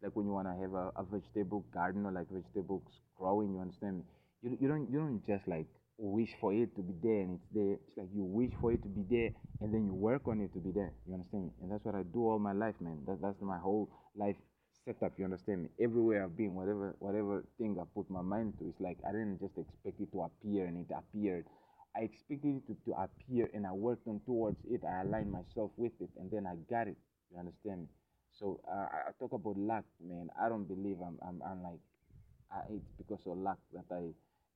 like 0.03 0.15
when 0.17 0.27
you 0.27 0.33
wanna 0.33 0.57
have 0.61 0.73
a, 0.75 0.91
a 0.97 1.05
vegetable 1.05 1.65
garden 1.73 2.07
or 2.07 2.13
like 2.13 2.29
vegetables 2.31 2.83
growing, 3.17 3.55
you 3.55 3.61
understand 3.61 3.99
me? 3.99 4.05
You 4.43 4.59
you 4.61 4.69
don't 4.69 4.91
you 4.91 4.99
don't 4.99 5.27
just 5.27 5.47
like 5.49 5.67
wish 5.99 6.31
for 6.41 6.53
it 6.55 6.75
to 6.77 6.83
be 6.83 6.95
there 7.03 7.21
and 7.21 7.39
it's 7.39 7.49
there. 7.53 7.77
It's 7.87 7.97
like 7.97 8.09
you 8.15 8.25
wish 8.25 8.53
for 8.61 8.73
it 8.73 8.83
to 8.83 8.89
be 8.89 9.05
there 9.09 9.31
and 9.61 9.73
then 9.73 9.85
you 9.85 9.93
work 9.93 10.27
on 10.27 10.41
it 10.41 10.53
to 10.55 10.59
be 10.59 10.71
there. 10.71 10.93
You 11.07 11.15
understand 11.15 11.45
me? 11.45 11.51
And 11.63 11.71
that's 11.71 11.85
what 11.85 11.95
I 11.95 12.03
do 12.03 12.21
all 12.31 12.39
my 12.39 12.53
life, 12.53 12.75
man. 12.81 13.01
That, 13.07 13.21
that's 13.21 13.41
my 13.43 13.59
whole 13.59 13.91
life 14.17 14.37
setup. 14.85 15.13
You 15.19 15.25
understand 15.27 15.63
me? 15.65 15.69
Everywhere 15.81 16.25
I've 16.25 16.37
been, 16.37 16.55
whatever 16.55 16.97
whatever 16.99 17.45
thing 17.59 17.77
I 17.81 17.85
put 17.95 18.09
my 18.11 18.23
mind 18.23 18.55
to, 18.59 18.69
it's 18.69 18.81
like 18.81 18.99
I 19.07 19.13
didn't 19.13 19.41
just 19.41 19.59
expect 19.59 20.01
it 20.01 20.11
to 20.13 20.23
appear 20.23 20.65
and 20.67 20.79
it 20.81 20.93
appeared. 20.97 21.45
I 21.95 22.01
expected 22.01 22.57
it 22.57 22.67
to, 22.69 22.77
to 22.87 22.93
appear 22.97 23.51
and 23.53 23.67
I 23.67 23.73
worked 23.73 24.07
on 24.09 24.21
towards 24.25 24.59
it. 24.71 24.81
I 24.85 25.03
aligned 25.03 25.33
myself 25.33 25.73
with 25.77 25.93
it 26.01 26.11
and 26.19 26.31
then 26.31 26.47
I 26.47 26.57
got 26.71 26.89
it. 26.89 26.97
You 27.31 27.39
understand 27.39 27.83
me? 27.83 27.87
So 28.39 28.61
uh, 28.71 28.87
I 29.09 29.13
talk 29.19 29.33
about 29.33 29.57
luck, 29.57 29.85
man. 30.01 30.31
I 30.41 30.49
don't 30.49 30.65
believe 30.67 30.99
I'm 31.01 31.19
I'm, 31.27 31.43
I'm 31.45 31.63
like 31.63 31.81
I, 32.53 32.61
it's 32.73 32.91
because 32.99 33.21
of 33.27 33.39
luck 33.39 33.59
that 33.75 33.85
I 33.91 34.13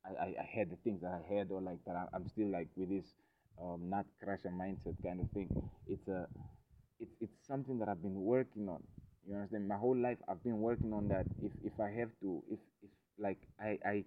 I, 0.07 0.35
I, 0.40 0.49
had 0.54 0.71
the 0.71 0.76
things 0.85 1.00
that 1.00 1.12
I 1.12 1.35
had 1.35 1.50
or 1.50 1.62
like 1.62 1.83
that 1.87 1.97
I, 1.97 2.16
am 2.16 2.28
still 2.28 2.49
like 2.49 2.69
with 2.76 2.90
this 2.90 3.07
um, 3.61 3.88
not 3.88 4.04
crusher 4.23 4.50
mindset 4.50 4.97
kind 5.02 5.21
of 5.21 5.31
thing. 5.31 5.49
It's 5.87 6.09
a 6.09 6.26
it's 7.00 7.12
it's 7.21 7.47
something 7.47 7.78
that 7.78 7.88
I've 7.88 8.02
been 8.02 8.23
working 8.23 8.69
on. 8.69 8.83
You 9.26 9.37
understand? 9.37 9.69
My 9.69 9.76
whole 9.76 9.97
life 9.97 10.19
I've 10.28 10.43
been 10.43 10.61
working 10.61 10.93
on 10.93 11.09
that. 11.09 11.26
If 11.43 11.52
if 11.64 11.81
I 11.81 11.90
have 11.99 12.11
to, 12.21 12.43
if 12.50 12.59
if 12.83 12.90
like 13.19 13.38
I 13.61 13.78
I 13.85 14.04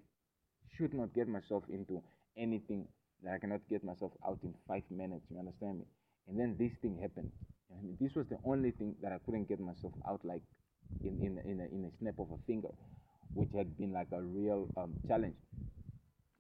should 0.78 0.94
not 0.94 1.14
get 1.14 1.28
myself 1.28 1.64
into 1.70 2.02
anything 2.38 2.88
that 3.24 3.34
I 3.34 3.38
cannot 3.40 3.62
get 3.70 3.84
myself 3.84 4.12
out 4.26 4.40
in 4.44 4.54
five 4.68 4.84
minutes. 4.90 5.26
You 5.32 5.40
understand 5.40 5.80
me? 5.80 5.86
And 6.28 6.40
then 6.40 6.56
this 6.60 6.72
thing 6.82 6.98
happened. 7.02 7.32
This 8.00 8.14
was 8.16 8.28
the 8.28 8.40
only 8.44 8.72
thing 8.72 8.96
that 9.02 9.12
I 9.12 9.20
couldn't 9.20 9.48
get 9.48 9.60
myself 9.60 9.94
out 10.08 10.24
like 10.24 10.42
in 11.04 11.20
in 11.22 11.38
in 11.50 11.60
a, 11.62 11.66
in 11.66 11.86
a 11.86 11.92
snap 12.00 12.20
of 12.20 12.32
a 12.32 12.38
finger, 12.46 12.70
which 13.34 13.50
had 13.56 13.78
been 13.78 13.94
like 13.94 14.12
a 14.12 14.22
real 14.22 14.70
um, 14.78 14.94
challenge. 15.08 15.36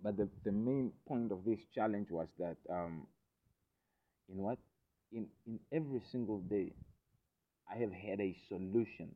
But 0.02 0.18
the, 0.18 0.28
the 0.44 0.52
main 0.52 0.92
point 1.08 1.32
of 1.32 1.44
this 1.46 1.60
challenge 1.76 2.10
was 2.10 2.28
that 2.40 2.58
um, 2.70 3.06
in 4.30 4.38
what 4.38 4.58
in 5.12 5.28
in 5.46 5.60
every 5.72 6.02
single 6.12 6.40
day, 6.40 6.72
I 7.72 7.78
have 7.78 7.92
had 7.94 8.20
a 8.22 8.36
solution, 8.50 9.16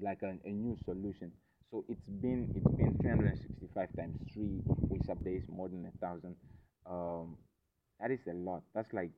like 0.00 0.22
a, 0.22 0.36
a 0.44 0.50
new 0.50 0.76
solution. 0.84 1.32
So 1.70 1.84
it's 1.88 2.06
been 2.22 2.48
it's 2.56 2.76
been 2.76 2.96
365 3.00 3.88
times 3.96 4.16
three 4.32 4.60
which 4.88 5.08
up 5.10 5.22
days, 5.24 5.42
more 5.48 5.68
than 5.68 5.84
a 5.86 5.98
thousand. 6.06 6.36
Um, 6.86 7.36
that 8.00 8.10
is 8.10 8.20
a 8.30 8.34
lot. 8.34 8.62
That's 8.74 8.92
like 8.92 9.10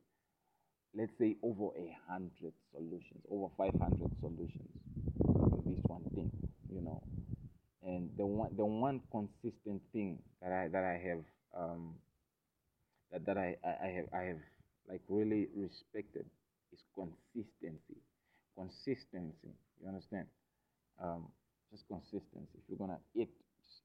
let's 0.95 1.13
say 1.19 1.37
over 1.43 1.73
a 1.77 1.97
hundred 2.09 2.53
solutions, 2.73 3.23
over 3.31 3.49
500 3.57 4.11
solutions 4.21 4.71
to 5.23 5.63
this 5.67 5.83
one 5.87 6.05
thing, 6.15 6.31
you 6.73 6.81
know 6.83 7.03
and 7.83 8.11
the 8.17 8.27
one 8.27 8.51
the 8.57 8.65
one 8.65 9.01
consistent 9.11 9.81
thing 9.93 10.19
that 10.43 10.53
I 10.53 10.69
that 10.69 10.85
I 10.85 11.01
have 11.09 11.23
um, 11.57 11.95
that 13.13 13.25
that 13.27 13.39
I, 13.39 13.57
I 13.65 13.89
have 13.97 14.07
I 14.13 14.23
have 14.29 14.41
like 14.89 15.01
really 15.09 15.49
respected 15.57 16.27
is 16.73 16.81
consistency. 16.95 17.99
Consistency. 18.57 19.55
You 19.81 19.89
understand? 19.89 20.27
Um, 21.03 21.29
just 21.71 21.85
consistency. 21.89 22.59
If 22.59 22.65
you're 22.69 22.79
gonna 22.79 23.01
eat, 23.15 23.31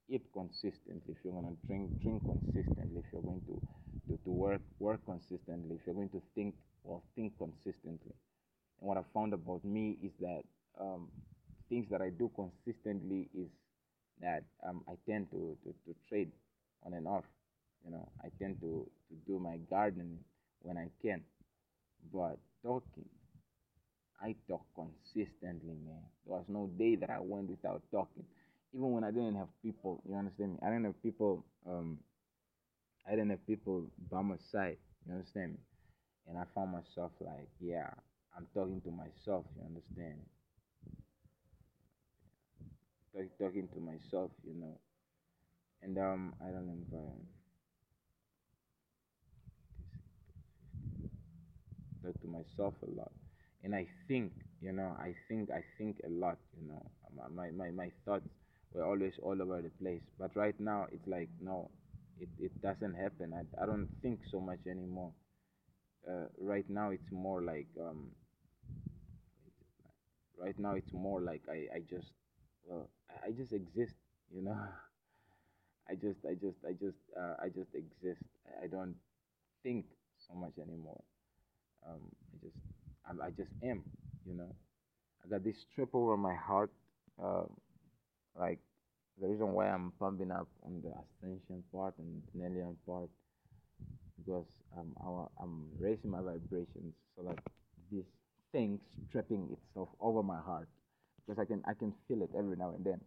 eat 0.10 0.24
consistently. 0.34 1.16
If 1.16 1.18
you're 1.24 1.34
gonna 1.34 1.56
drink, 1.68 1.90
drink 2.02 2.22
consistently. 2.26 3.00
If 3.00 3.06
you're 3.14 3.22
going 3.22 3.42
to 3.48 3.62
to, 4.08 4.20
to 4.24 4.30
work, 4.30 4.62
work 4.80 5.00
consistently. 5.06 5.78
If 5.80 5.82
you're 5.86 5.96
going 5.96 6.10
to 6.10 6.22
think, 6.36 6.54
well, 6.86 7.04
think 7.16 7.34
consistently. 7.38 8.14
And 8.80 8.88
what 8.88 8.98
I 8.98 9.02
found 9.14 9.34
about 9.34 9.66
me 9.66 9.98
is 10.04 10.12
that 10.22 10.44
um, 10.80 11.10
things 11.70 11.88
that 11.90 12.02
I 12.02 12.10
do 12.10 12.32
consistently 12.36 13.30
is 13.36 13.50
that 14.22 14.44
um, 14.68 14.84
I 14.88 14.94
tend 15.10 15.32
to, 15.32 15.58
to, 15.64 15.70
to 15.70 15.96
trade 16.08 16.32
on 16.86 16.94
and 16.94 17.08
off. 17.08 17.26
You 17.86 17.92
know, 17.92 18.08
I 18.24 18.30
tend 18.40 18.60
to, 18.62 18.88
to 19.10 19.16
do 19.28 19.40
my 19.40 19.58
gardening 19.70 20.20
when 20.62 20.78
I 20.78 20.90
can. 21.02 21.22
But 22.14 22.38
talking, 22.64 23.10
I 24.22 24.36
talk 24.48 24.66
consistently, 24.76 25.76
man. 25.86 26.04
There 26.26 26.36
was 26.38 26.46
no 26.48 26.70
day 26.78 26.96
that 26.98 27.10
I 27.10 27.20
went 27.20 27.50
without 27.50 27.82
talking. 27.92 28.26
Even 28.74 28.92
when 28.92 29.04
I 29.04 29.12
didn't 29.12 29.36
have 29.36 29.50
people, 29.64 30.02
you 30.08 30.16
understand 30.16 30.54
me? 30.54 30.60
I 30.64 30.68
didn't 30.68 30.86
have 30.86 31.04
people, 31.04 31.46
um, 31.68 32.00
I 33.08 33.12
didn't 33.12 33.30
have 33.32 33.46
people 33.48 33.86
by 34.12 34.22
my 34.22 34.38
side, 34.52 34.78
you 35.08 35.14
understand 35.14 35.54
me? 35.54 35.60
And 36.28 36.38
I 36.38 36.44
found 36.54 36.72
myself 36.72 37.12
like, 37.22 37.50
yeah, 37.60 37.90
I'm 38.36 38.48
talking 38.54 38.82
to 38.82 38.92
myself, 38.92 39.46
you 39.56 39.64
understand? 39.66 40.22
talk, 43.12 43.26
talking 43.40 43.68
to 43.74 43.80
myself, 43.80 44.32
you 44.44 44.54
know. 44.54 44.78
And 45.82 45.98
um, 45.98 46.34
I 46.42 46.48
don't 46.52 46.68
know 46.68 46.98
um, 46.98 47.28
talk 52.04 52.20
to 52.22 52.28
myself 52.28 52.74
a 52.88 52.92
lot, 52.98 53.12
and 53.64 53.76
I 53.76 53.88
think, 54.08 54.32
you 54.62 54.72
know, 54.72 54.96
I 55.00 55.14
think, 55.28 55.50
I 55.52 55.64
think 55.78 55.98
a 56.06 56.10
lot, 56.10 56.38
you 56.60 56.68
know. 56.68 56.82
My 57.34 57.50
my 57.52 57.72
my 57.72 57.90
thoughts 58.06 58.28
were 58.74 58.84
always 58.86 59.14
all 59.24 59.42
over 59.42 59.62
the 59.62 59.70
place, 59.82 60.02
but 60.20 60.36
right 60.36 60.58
now 60.60 60.88
it's 60.92 61.08
like 61.08 61.30
no, 61.42 61.70
it 62.20 62.28
it 62.40 62.52
doesn't 62.62 62.94
happen. 62.96 63.34
I 63.34 63.44
I 63.62 63.66
don't 63.66 63.88
think 64.02 64.20
so 64.32 64.40
much 64.40 64.60
anymore. 64.70 65.12
Uh, 66.08 66.28
right 66.40 66.70
now 66.70 66.92
it's 66.92 67.12
more 67.12 67.42
like 67.42 67.68
um. 67.80 68.12
Right 70.38 70.58
now 70.60 70.76
it's 70.76 70.94
more 70.94 71.22
like 71.22 71.42
I 71.50 71.68
I 71.76 71.80
just 71.90 72.12
well 72.66 72.90
I 73.24 73.32
just 73.32 73.54
exist, 73.54 73.96
you 74.34 74.42
know. 74.42 74.58
I 75.90 75.96
just, 75.96 76.20
I 76.26 76.34
just, 76.34 76.58
I 76.68 76.72
just, 76.74 76.98
uh, 77.18 77.36
I 77.42 77.50
just 77.50 77.74
exist. 77.76 78.24
I 78.62 78.68
don't 78.68 78.96
think 79.64 79.86
so 80.28 80.34
much 80.36 80.54
anymore. 80.62 81.02
Um, 81.88 82.02
I 82.34 82.46
just, 82.46 82.58
I'm, 83.10 83.22
I 83.22 83.30
just 83.32 83.52
am, 83.64 83.84
you 84.26 84.36
know. 84.36 84.50
I 85.26 85.30
got 85.30 85.44
this 85.44 85.58
strip 85.72 85.90
over 85.94 86.18
my 86.18 86.36
heart, 86.36 86.72
uh, 87.24 87.44
like 88.40 88.60
the 89.22 89.28
reason 89.28 89.54
why 89.54 89.70
I'm 89.70 89.92
pumping 90.00 90.32
up 90.32 90.48
on 90.66 90.82
the 90.84 90.90
ascension 90.92 91.64
part 91.74 91.96
and 92.00 92.22
the 92.34 92.40
Nelian 92.42 92.76
part, 92.88 93.10
because 94.18 94.46
um, 94.78 94.96
I'm 95.42 95.68
raising 95.80 96.12
my 96.12 96.22
vibrations 96.22 96.94
so 97.16 97.24
that 97.24 97.40
this 97.92 98.06
thing 98.52 98.80
stripping 99.08 99.50
itself 99.52 99.90
over 100.00 100.24
my 100.24 100.40
heart, 100.40 100.68
because 101.26 101.42
I 101.42 101.46
can, 101.46 101.62
I 101.66 101.74
can 101.74 101.94
feel 102.08 102.22
it 102.22 102.30
every 102.38 102.56
now 102.56 102.74
and 102.76 102.86
then 102.86 103.02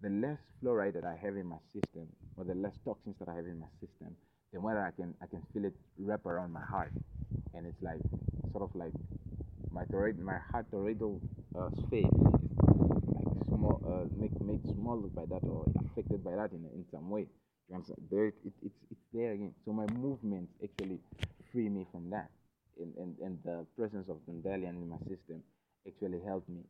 the 0.00 0.10
less 0.10 0.38
fluoride 0.62 0.94
that 0.94 1.04
I 1.04 1.16
have 1.16 1.36
in 1.36 1.46
my 1.46 1.58
system, 1.72 2.06
or 2.36 2.44
the 2.44 2.54
less 2.54 2.74
toxins 2.84 3.16
that 3.18 3.28
I 3.28 3.34
have 3.34 3.46
in 3.46 3.58
my 3.58 3.66
system, 3.80 4.14
the 4.52 4.60
more 4.60 4.78
I 4.78 4.90
can 4.92 5.14
I 5.20 5.26
can 5.26 5.42
feel 5.52 5.64
it 5.64 5.74
wrap 5.98 6.24
around 6.24 6.52
my 6.52 6.62
heart, 6.62 6.92
and 7.54 7.66
it's 7.66 7.82
like 7.82 7.98
sort 8.52 8.62
of 8.62 8.74
like 8.74 8.92
my 9.72 9.84
toroid, 9.84 10.18
my 10.18 10.38
heart 10.50 10.66
toroidal 10.72 11.20
uh, 11.58 11.70
space 11.86 12.06
is 12.06 12.22
like 12.22 13.48
small, 13.48 13.82
uh, 13.86 14.06
make 14.20 14.40
made 14.40 14.62
small 14.74 14.96
by 15.14 15.24
that 15.26 15.42
or 15.48 15.66
affected 15.90 16.22
by 16.22 16.32
that 16.36 16.52
in 16.52 16.64
in 16.74 16.84
some 16.92 17.10
way. 17.10 17.26
You 17.68 17.76
understand? 17.76 18.08
There, 18.10 18.26
it, 18.26 18.34
it, 18.44 18.52
it's 18.64 18.80
it's 18.90 19.06
there 19.12 19.32
again. 19.32 19.54
So 19.64 19.72
my 19.72 19.86
movements 19.86 20.52
actually 20.62 20.98
free 21.52 21.68
me 21.68 21.86
from 21.92 22.10
that, 22.10 22.30
and 22.80 22.94
and, 22.96 23.16
and 23.20 23.38
the 23.44 23.66
presence 23.76 24.08
of 24.08 24.24
dandelion 24.26 24.76
in 24.76 24.88
my 24.88 24.98
system 25.08 25.42
actually 25.86 26.20
helped 26.24 26.48
me 26.48 26.62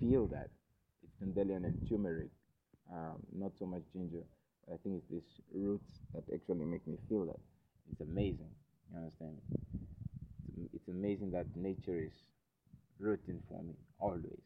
feel 0.00 0.26
that. 0.28 0.50
It's 1.02 1.14
dandelion 1.20 1.64
and 1.64 1.76
turmeric, 1.88 2.30
um, 2.92 3.18
not 3.32 3.52
so 3.58 3.66
much 3.66 3.82
ginger. 3.92 4.24
But 4.66 4.74
I 4.74 4.76
think 4.82 4.96
it's 5.02 5.10
these 5.10 5.40
roots 5.54 6.00
that 6.14 6.24
actually 6.34 6.64
make 6.64 6.86
me 6.86 6.98
feel 7.08 7.24
that. 7.26 7.40
It's 7.90 8.00
amazing. 8.00 8.50
You 8.92 8.98
understand? 8.98 9.38
It's, 10.58 10.74
it's 10.74 10.88
amazing 10.88 11.30
that 11.32 11.46
nature 11.56 12.02
is 12.04 12.12
rooting 12.98 13.40
for 13.48 13.62
me 13.62 13.74
always. 14.00 14.44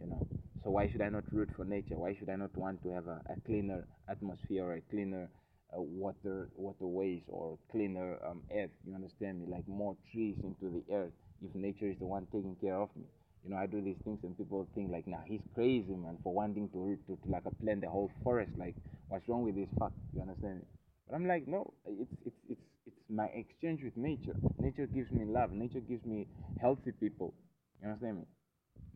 You 0.00 0.06
know. 0.08 0.26
So 0.64 0.70
why 0.70 0.88
should 0.88 1.02
I 1.02 1.10
not 1.10 1.24
root 1.30 1.50
for 1.54 1.64
nature? 1.66 1.98
Why 1.98 2.14
should 2.14 2.30
I 2.30 2.36
not 2.36 2.56
want 2.56 2.82
to 2.84 2.88
have 2.88 3.06
a, 3.06 3.20
a 3.28 3.36
cleaner 3.44 3.86
atmosphere 4.08 4.64
or 4.64 4.74
a 4.74 4.80
cleaner 4.80 5.28
uh, 5.76 5.82
water 5.82 6.48
waterways 6.56 7.22
or 7.28 7.58
cleaner 7.70 8.18
um, 8.26 8.42
earth? 8.50 8.70
You 8.86 8.94
understand 8.94 9.40
me? 9.42 9.46
Like 9.46 9.68
more 9.68 9.94
trees 10.10 10.36
into 10.42 10.70
the 10.72 10.94
earth. 10.94 11.12
If 11.42 11.54
nature 11.54 11.90
is 11.90 11.98
the 11.98 12.06
one 12.06 12.26
taking 12.32 12.56
care 12.62 12.76
of 12.80 12.88
me, 12.96 13.04
you 13.44 13.50
know, 13.50 13.56
I 13.56 13.66
do 13.66 13.82
these 13.82 13.98
things 14.04 14.20
and 14.24 14.36
people 14.38 14.66
think 14.74 14.90
like, 14.90 15.06
nah, 15.06 15.20
he's 15.26 15.42
crazy, 15.54 15.94
man, 15.94 16.16
for 16.24 16.32
wanting 16.32 16.70
to 16.70 16.96
to, 17.08 17.16
to 17.22 17.30
like 17.30 17.44
plant 17.62 17.82
the 17.82 17.90
whole 17.90 18.10
forest. 18.22 18.52
Like, 18.56 18.74
what's 19.08 19.28
wrong 19.28 19.44
with 19.44 19.56
this 19.56 19.68
fuck? 19.78 19.92
You 20.14 20.22
understand 20.22 20.60
me? 20.60 20.64
But 21.06 21.16
I'm 21.16 21.28
like, 21.28 21.46
no, 21.46 21.74
it's 21.86 22.16
it's 22.24 22.40
it's 22.48 22.66
it's 22.86 22.96
my 23.10 23.26
exchange 23.36 23.82
with 23.84 23.98
nature. 23.98 24.36
Nature 24.58 24.86
gives 24.86 25.10
me 25.10 25.26
love. 25.26 25.52
Nature 25.52 25.80
gives 25.80 26.06
me 26.06 26.26
healthy 26.58 26.92
people. 26.92 27.34
You 27.82 27.88
understand 27.88 28.16
me? 28.20 28.24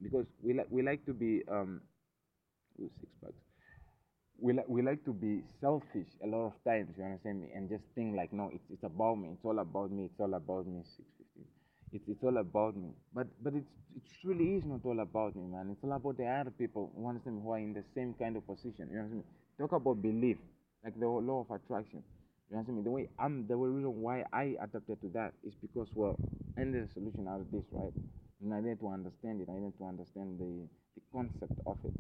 Because 0.03 0.27
we 0.43 0.55
like 0.55 0.69
we 0.71 0.83
like 0.83 1.05
to 1.07 1.13
be 1.13 1.43
um, 1.51 1.81
ooh, 2.81 2.91
six 3.01 3.13
bucks. 3.23 3.35
We 4.41 4.53
like 4.53 4.69
we 4.69 4.83
like 4.83 5.05
to 5.05 5.13
be 5.13 5.43
selfish 5.61 6.09
a 6.23 6.27
lot 6.27 6.47
of 6.47 6.53
times. 6.65 6.95
You 6.97 7.05
understand 7.05 7.41
me? 7.43 7.49
And 7.55 7.69
just 7.69 7.83
think 7.95 8.17
like, 8.17 8.33
no, 8.33 8.51
it's 8.53 8.65
it's 8.71 8.85
about 8.85 9.17
me. 9.19 9.31
It's 9.33 9.45
all 9.45 9.59
about 9.59 9.91
me. 9.91 10.05
It's 10.05 10.21
all 10.21 10.35
about 10.35 10.67
me. 10.67 10.83
Six 10.97 11.09
fifteen. 11.19 11.47
It's 11.93 12.05
it's 12.09 12.23
all 12.23 12.37
about 12.39 12.77
me. 12.77 12.91
But 13.15 13.27
but 13.43 13.55
it's 13.55 13.67
it 13.97 14.03
truly 14.23 14.55
is 14.57 14.65
not 14.65 14.81
all 14.85 15.01
about 15.01 15.35
me, 15.35 15.43
man. 15.43 15.71
It's 15.73 15.83
all 15.83 15.93
about 15.93 16.17
the 16.19 16.27
other 16.27 16.53
people. 16.53 16.93
You 16.97 17.07
understand 17.09 17.37
me? 17.37 17.43
Who 17.43 17.51
are 17.53 17.59
in 17.59 17.75
the 17.75 17.85
same 17.95 18.15
kind 18.15 18.37
of 18.37 18.47
position. 18.47 18.89
You 18.93 18.99
understand 19.01 19.25
me? 19.25 19.25
Talk 19.59 19.73
about 19.73 20.01
belief, 20.01 20.37
like 20.85 20.99
the 20.99 21.07
law 21.09 21.45
of 21.45 21.51
attraction. 21.51 22.03
You 22.51 22.57
understand 22.59 22.79
me? 22.79 22.85
The 22.85 22.91
way 22.91 23.09
I'm, 23.19 23.47
the 23.49 23.57
reason 23.57 24.01
why 24.01 24.25
I 24.33 24.55
adapted 24.63 25.01
to 25.03 25.09
that 25.15 25.33
is 25.45 25.53
because, 25.61 25.89
well, 25.95 26.17
I 26.57 26.63
need 26.65 26.77
a 26.77 26.89
solution 26.95 27.27
out 27.29 27.41
of 27.41 27.51
this, 27.51 27.65
right? 27.73 27.93
And 28.43 28.55
I 28.55 28.61
need 28.61 28.79
to 28.81 28.89
understand 28.89 29.41
it. 29.41 29.49
I 29.51 29.59
need 29.59 29.77
to 29.79 29.85
understand 29.85 30.39
the, 30.39 30.69
the 30.95 31.03
concept 31.13 31.59
of 31.67 31.77
it. 31.85 31.95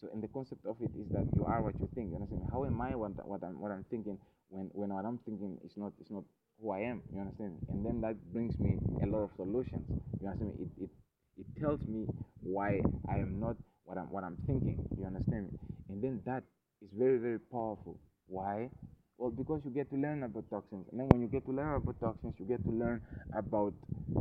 So, 0.00 0.08
and 0.12 0.22
the 0.22 0.28
concept 0.28 0.64
of 0.66 0.76
it 0.80 0.90
is 0.98 1.08
that 1.10 1.26
you 1.34 1.44
are 1.44 1.62
what 1.62 1.74
you 1.80 1.88
think. 1.94 2.10
You 2.10 2.16
understand? 2.16 2.48
How 2.50 2.64
am 2.64 2.80
I 2.80 2.94
what, 2.94 3.12
what 3.26 3.42
I'm 3.42 3.60
what 3.60 3.72
I'm 3.72 3.84
thinking 3.90 4.18
when 4.48 4.70
when 4.72 4.90
what 4.92 5.04
I'm 5.04 5.18
thinking 5.24 5.58
is 5.64 5.72
not 5.76 5.92
is 6.00 6.10
not 6.10 6.24
who 6.60 6.70
I 6.72 6.80
am? 6.80 7.02
You 7.12 7.20
understand? 7.20 7.56
And 7.70 7.84
then 7.84 8.00
that 8.02 8.16
brings 8.32 8.58
me 8.58 8.78
a 9.02 9.06
lot 9.06 9.24
of 9.24 9.30
solutions. 9.36 9.84
You 10.20 10.28
understand? 10.28 10.52
It 10.60 10.84
it 10.84 10.90
it 11.38 11.60
tells 11.60 11.80
me 11.86 12.06
why 12.42 12.80
I 13.08 13.18
am 13.18 13.40
not 13.40 13.56
what 13.84 13.98
I'm 13.98 14.10
what 14.10 14.24
I'm 14.24 14.36
thinking. 14.46 14.84
You 14.98 15.06
understand 15.06 15.52
me? 15.52 15.58
And 15.88 16.02
then 16.02 16.20
that 16.26 16.42
is 16.82 16.90
very 16.92 17.18
very 17.18 17.40
powerful. 17.40 17.98
Why? 18.26 18.70
Well, 19.18 19.30
because 19.30 19.62
you 19.64 19.70
get 19.70 19.88
to 19.90 19.96
learn 19.96 20.22
about 20.24 20.44
toxins, 20.50 20.86
and 20.90 21.00
then 21.00 21.08
when 21.08 21.22
you 21.22 21.28
get 21.28 21.46
to 21.46 21.52
learn 21.52 21.74
about 21.74 21.98
toxins, 22.00 22.34
you 22.38 22.44
get 22.44 22.62
to 22.64 22.70
learn 22.70 23.00
about 23.34 23.72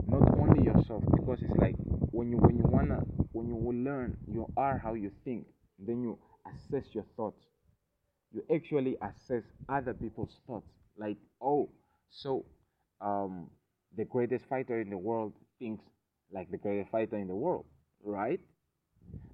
not 0.08 0.24
only 0.40 0.64
yourself, 0.64 0.95
because 1.36 1.50
it's 1.50 1.62
like 1.62 1.76
when 2.12 2.30
you 2.30 2.38
when 2.38 2.58
you 2.58 2.64
wanna 2.68 3.00
when 3.32 3.48
you 3.48 3.56
will 3.56 3.76
learn, 3.76 4.18
you 4.32 4.48
are 4.58 4.78
how 4.78 4.94
you 4.94 5.12
think. 5.24 5.46
Then 5.80 6.02
you 6.02 6.18
assess 6.48 6.86
your 6.94 7.06
thoughts. 7.18 7.44
You 8.34 8.44
actually 8.54 8.98
assess 9.02 9.44
other 9.70 9.94
people's 9.94 10.38
thoughts. 10.48 10.70
Like, 10.98 11.18
oh, 11.42 11.70
so 12.10 12.46
um, 13.02 13.50
the 13.98 14.06
greatest 14.06 14.46
fighter 14.50 14.80
in 14.80 14.90
the 14.90 14.98
world 14.98 15.34
thinks 15.60 15.84
like 16.32 16.52
the 16.52 16.58
greatest 16.58 16.92
fighter 16.92 17.18
in 17.18 17.28
the 17.28 17.36
world, 17.36 17.66
right? 18.04 18.40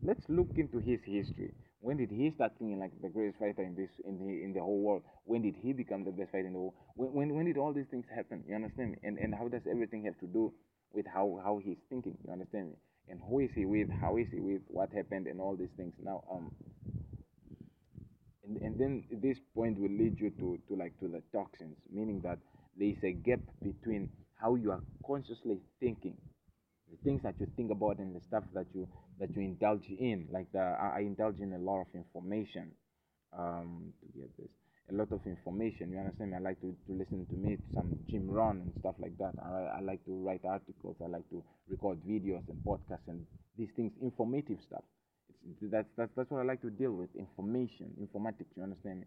Let's 0.03 0.23
look 0.29 0.49
into 0.57 0.79
his 0.79 0.99
history. 1.03 1.53
When 1.79 1.97
did 1.97 2.11
he 2.11 2.31
start 2.31 2.53
thinking 2.59 2.79
like 2.79 2.91
the 3.01 3.09
greatest 3.09 3.39
fighter 3.39 3.63
in 3.63 3.75
this 3.75 3.89
in 4.05 4.17
the 4.19 4.43
in 4.43 4.53
the 4.53 4.61
whole 4.61 4.81
world? 4.81 5.03
When 5.25 5.41
did 5.41 5.55
he 5.55 5.73
become 5.73 6.03
the 6.03 6.11
best 6.11 6.31
fighter 6.31 6.47
in 6.47 6.53
the 6.53 6.59
world? 6.59 6.73
When 6.95 7.13
when, 7.13 7.35
when 7.35 7.45
did 7.45 7.57
all 7.57 7.73
these 7.73 7.87
things 7.89 8.05
happen? 8.13 8.43
You 8.47 8.55
understand? 8.55 8.97
And 9.03 9.17
and 9.17 9.33
how 9.33 9.47
does 9.47 9.65
everything 9.69 10.05
have 10.05 10.19
to 10.19 10.27
do 10.27 10.53
with 10.93 11.05
how 11.07 11.39
how 11.43 11.59
he's 11.63 11.77
thinking? 11.89 12.17
You 12.25 12.33
understand 12.33 12.69
me? 12.69 12.75
And 13.09 13.19
who 13.27 13.39
is 13.39 13.49
he 13.55 13.65
with? 13.65 13.89
How 14.01 14.17
is 14.17 14.27
he 14.31 14.39
with? 14.39 14.61
What 14.67 14.91
happened? 14.93 15.27
And 15.27 15.39
all 15.41 15.55
these 15.55 15.73
things. 15.77 15.93
Now 16.03 16.23
um. 16.31 16.51
And, 18.43 18.57
and 18.61 18.79
then 18.79 19.03
this 19.21 19.37
point 19.55 19.79
will 19.79 19.91
lead 19.91 20.19
you 20.19 20.31
to, 20.31 20.59
to 20.67 20.75
like 20.75 20.99
to 20.99 21.07
the 21.07 21.21
toxins, 21.31 21.77
meaning 21.91 22.21
that 22.23 22.39
there 22.77 22.89
is 22.89 22.97
a 23.03 23.11
gap 23.13 23.39
between 23.63 24.09
how 24.35 24.55
you 24.55 24.71
are 24.71 24.81
consciously 25.05 25.59
thinking 25.79 26.17
the 26.91 26.97
things 27.03 27.21
that 27.23 27.35
you 27.39 27.47
think 27.55 27.71
about 27.71 27.99
and 27.99 28.15
the 28.15 28.21
stuff 28.27 28.43
that 28.53 28.65
you 28.73 28.87
that 29.19 29.33
you 29.35 29.41
indulge 29.41 29.85
in 29.87 30.27
like 30.31 30.51
the 30.51 30.59
i, 30.59 30.97
I 30.97 30.99
indulge 31.01 31.39
in 31.39 31.53
a 31.53 31.57
lot 31.59 31.81
of 31.81 31.87
information 31.93 32.71
um 33.37 33.93
to 34.01 34.19
get 34.19 34.29
this 34.37 34.49
a 34.89 34.93
lot 34.93 35.11
of 35.11 35.21
information 35.25 35.91
you 35.91 35.99
understand 35.99 36.31
me? 36.31 36.37
I 36.37 36.39
like 36.41 36.59
to, 36.61 36.75
to 36.87 36.93
listen 36.93 37.25
to 37.29 37.35
me 37.35 37.57
some 37.73 37.93
jim 38.09 38.29
rohn 38.29 38.61
and 38.61 38.73
stuff 38.79 38.95
like 38.99 39.17
that. 39.17 39.33
I, 39.43 39.77
I 39.77 39.81
like 39.81 40.03
to 40.05 40.11
write 40.25 40.41
articles 40.45 40.97
i 41.03 41.07
like 41.07 41.27
to 41.29 41.43
record 41.69 41.99
videos 42.07 42.43
and 42.49 42.57
podcasts 42.65 43.07
and 43.07 43.25
these 43.57 43.69
things 43.75 43.91
informative 44.01 44.57
stuff. 44.67 44.83
It's 45.45 45.71
that's 45.71 45.87
that's, 45.97 46.11
that's 46.15 46.29
what 46.31 46.41
i 46.41 46.43
like 46.43 46.61
to 46.61 46.69
deal 46.69 46.91
with 46.91 47.09
information 47.15 47.91
informatics 48.01 48.51
you 48.55 48.63
understand 48.63 49.01
me? 49.01 49.05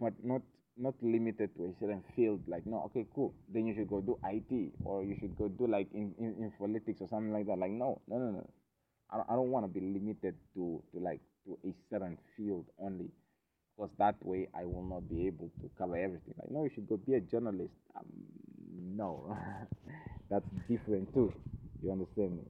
But 0.00 0.12
not 0.22 0.42
not 0.76 0.94
limited 1.02 1.54
to 1.56 1.66
a 1.66 1.72
certain 1.80 2.02
field 2.16 2.40
like 2.48 2.66
no 2.66 2.82
okay 2.86 3.06
cool 3.14 3.32
then 3.52 3.66
you 3.66 3.74
should 3.74 3.88
go 3.88 4.00
do 4.00 4.18
it 4.24 4.72
or 4.84 5.04
you 5.04 5.16
should 5.20 5.36
go 5.36 5.48
do 5.48 5.66
like 5.66 5.88
in, 5.94 6.12
in, 6.18 6.34
in 6.42 6.52
politics 6.58 6.98
or 7.00 7.08
something 7.08 7.32
like 7.32 7.46
that 7.46 7.58
like 7.58 7.70
no 7.70 8.00
no 8.08 8.18
no 8.18 8.30
no. 8.32 8.50
I 9.10 9.18
I 9.32 9.36
don't 9.36 9.50
want 9.50 9.64
to 9.64 9.72
be 9.72 9.80
limited 9.80 10.34
to 10.54 10.82
to 10.92 11.00
like 11.00 11.20
to 11.46 11.58
a 11.64 11.72
certain 11.90 12.18
field 12.36 12.66
only 12.78 13.10
because 13.76 13.90
that 13.98 14.14
way 14.24 14.48
i 14.54 14.64
will 14.64 14.82
not 14.82 15.08
be 15.08 15.26
able 15.26 15.50
to 15.60 15.70
cover 15.78 15.96
everything 15.96 16.34
like 16.38 16.50
no 16.50 16.64
you 16.64 16.70
should 16.74 16.88
go 16.88 16.96
be 16.96 17.14
a 17.14 17.20
journalist 17.20 17.74
um, 17.96 18.06
no 18.96 19.36
that's 20.30 20.46
different 20.68 21.12
too 21.14 21.32
you 21.82 21.90
understand 21.92 22.36
me 22.36 22.44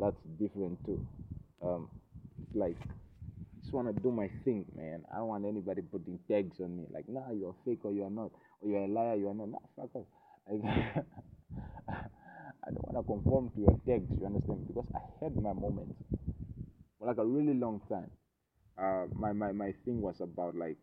that's 0.00 0.16
different 0.38 0.78
too 0.84 1.04
um 1.62 1.88
it's 2.42 2.54
like 2.54 2.76
I 3.56 3.60
just 3.60 3.72
want 3.74 3.94
to 3.94 4.02
do 4.02 4.12
my 4.12 4.30
thing, 4.44 4.64
man. 4.76 5.02
I 5.12 5.16
don't 5.16 5.26
want 5.28 5.44
anybody 5.44 5.82
putting 5.82 6.18
tags 6.30 6.60
on 6.60 6.76
me 6.76 6.84
like, 6.92 7.08
nah, 7.08 7.32
you're 7.32 7.54
fake 7.64 7.80
or 7.84 7.92
you're 7.92 8.10
not, 8.10 8.30
or 8.60 8.68
you're 8.68 8.84
a 8.84 8.86
liar, 8.86 9.16
you're 9.16 9.34
not. 9.34 9.48
Nah, 9.50 9.58
fuck 9.74 9.90
off. 9.94 10.06
I 12.66 12.70
don't 12.70 12.92
want 12.92 13.06
to 13.06 13.12
conform 13.12 13.50
to 13.54 13.60
your 13.60 13.80
tags, 13.86 14.10
you 14.20 14.26
understand? 14.26 14.66
Because 14.68 14.86
I 14.94 15.00
had 15.24 15.36
my 15.36 15.52
moments 15.52 15.96
for 16.98 17.08
like 17.08 17.18
a 17.18 17.24
really 17.24 17.54
long 17.54 17.80
time. 17.88 18.10
Uh, 18.80 19.06
my, 19.14 19.32
my, 19.32 19.52
my 19.52 19.72
thing 19.84 20.00
was 20.00 20.20
about 20.20 20.54
like 20.54 20.76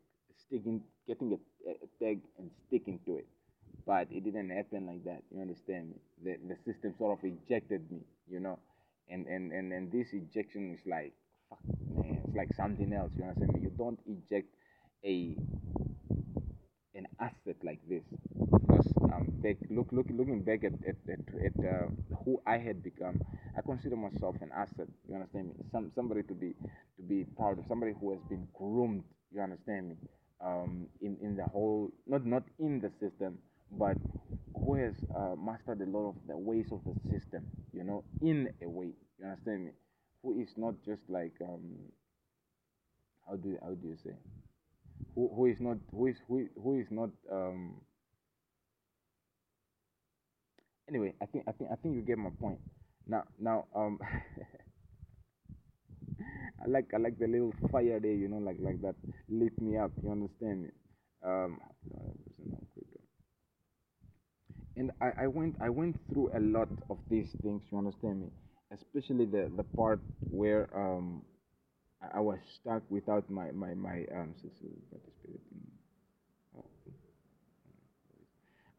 sticking, 0.47 0.81
getting 1.07 1.33
a, 1.33 1.69
a 1.71 1.87
tag 2.03 2.19
and 2.37 2.49
sticking 2.67 2.99
to 3.05 3.17
it. 3.17 3.27
But 3.85 4.07
it 4.11 4.23
didn't 4.23 4.49
happen 4.49 4.87
like 4.87 5.03
that. 5.05 5.23
You 5.33 5.41
understand 5.41 5.89
me? 5.89 5.95
The, 6.23 6.37
the 6.47 6.55
system 6.71 6.93
sort 6.97 7.17
of 7.19 7.25
ejected 7.25 7.91
me, 7.91 8.01
you 8.29 8.39
know? 8.39 8.59
And, 9.09 9.27
and, 9.27 9.51
and, 9.51 9.73
and 9.73 9.91
this 9.91 10.07
ejection 10.13 10.73
is 10.73 10.79
like, 10.87 11.13
fuck, 11.49 11.59
man, 11.95 12.21
it's 12.25 12.35
like 12.35 12.53
something 12.55 12.93
else. 12.93 13.11
You 13.17 13.23
understand 13.23 13.53
me? 13.53 13.61
You 13.61 13.71
don't 13.77 13.99
eject 14.07 14.47
a 15.05 15.35
an 16.95 17.07
asset 17.19 17.57
like 17.63 17.79
this 17.89 18.03
because 18.39 18.87
um 19.13 19.25
back 19.43 19.57
look 19.69 19.87
look 19.91 20.05
looking 20.11 20.41
back 20.43 20.63
at 20.63 20.73
at, 20.87 20.95
at, 21.09 21.19
at 21.47 21.55
uh, 21.65 21.87
who 22.23 22.39
I 22.45 22.57
had 22.57 22.83
become 22.83 23.19
I 23.57 23.61
consider 23.61 23.95
myself 23.95 24.35
an 24.41 24.51
asset 24.55 24.87
you 25.07 25.15
understand 25.15 25.47
me 25.49 25.53
some 25.71 25.91
somebody 25.95 26.23
to 26.23 26.33
be 26.33 26.53
to 27.03 27.09
be 27.15 27.25
proud 27.37 27.59
of 27.59 27.65
somebody 27.67 27.93
who 27.99 28.11
has 28.11 28.21
been 28.29 28.47
groomed 28.53 29.03
you 29.33 29.41
understand 29.41 29.89
me 29.89 29.95
um 30.45 30.87
in 31.01 31.17
in 31.21 31.35
the 31.35 31.45
whole 31.45 31.91
not 32.07 32.25
not 32.25 32.43
in 32.59 32.79
the 32.79 32.91
system 32.99 33.37
but 33.71 33.97
who 34.55 34.75
has 34.75 34.95
uh, 35.15 35.35
mastered 35.35 35.81
a 35.81 35.85
lot 35.85 36.09
of 36.09 36.15
the 36.27 36.37
ways 36.37 36.67
of 36.71 36.81
the 36.85 36.95
system 37.11 37.45
you 37.73 37.83
know 37.83 38.03
in 38.21 38.49
a 38.61 38.69
way 38.69 38.93
you 39.19 39.25
understand 39.25 39.65
me? 39.65 39.71
Who 40.23 40.39
is 40.41 40.49
not 40.57 40.75
just 40.85 41.01
like 41.09 41.33
um 41.41 41.91
how 43.27 43.35
do 43.35 43.57
how 43.61 43.73
do 43.75 43.87
you 43.87 43.97
say? 43.97 44.15
Who 45.15 45.29
who 45.35 45.45
is 45.47 45.59
not 45.61 45.77
who 45.91 46.07
is 46.07 46.17
who, 46.27 46.47
who 46.61 46.79
is 46.79 46.91
not 46.91 47.09
um 47.31 47.81
anyway 50.89 51.13
i 51.21 51.25
think 51.25 51.43
i 51.47 51.51
think 51.51 51.69
i 51.71 51.75
think 51.75 51.95
you 51.95 52.01
get 52.01 52.17
my 52.17 52.29
point. 52.39 52.59
Now 53.07 53.23
now 53.39 53.65
um 53.75 53.99
i 56.63 56.67
like 56.69 56.87
i 56.93 56.97
like 56.97 57.17
the 57.19 57.27
little 57.27 57.53
fire 57.71 57.99
there 57.99 58.13
you 58.13 58.27
know 58.27 58.37
like 58.37 58.57
like 58.59 58.81
that 58.81 58.95
lit 59.29 59.59
me 59.61 59.77
up 59.77 59.91
you 60.03 60.11
understand 60.11 60.63
me 60.63 60.69
um 61.25 61.59
and 64.75 64.91
I, 65.01 65.23
I 65.23 65.27
went 65.27 65.55
i 65.61 65.69
went 65.69 65.95
through 66.11 66.31
a 66.35 66.39
lot 66.39 66.69
of 66.89 66.97
these 67.09 67.35
things 67.41 67.61
you 67.71 67.77
understand 67.77 68.21
me 68.21 68.27
especially 68.71 69.25
the 69.25 69.51
the 69.55 69.63
part 69.63 69.99
where 70.29 70.67
um 70.75 71.21
I, 72.01 72.17
I 72.17 72.21
was 72.21 72.39
stuck 72.61 72.83
without 72.89 73.29
my 73.29 73.51
my 73.51 73.73
my 73.75 74.05
um. 74.15 74.35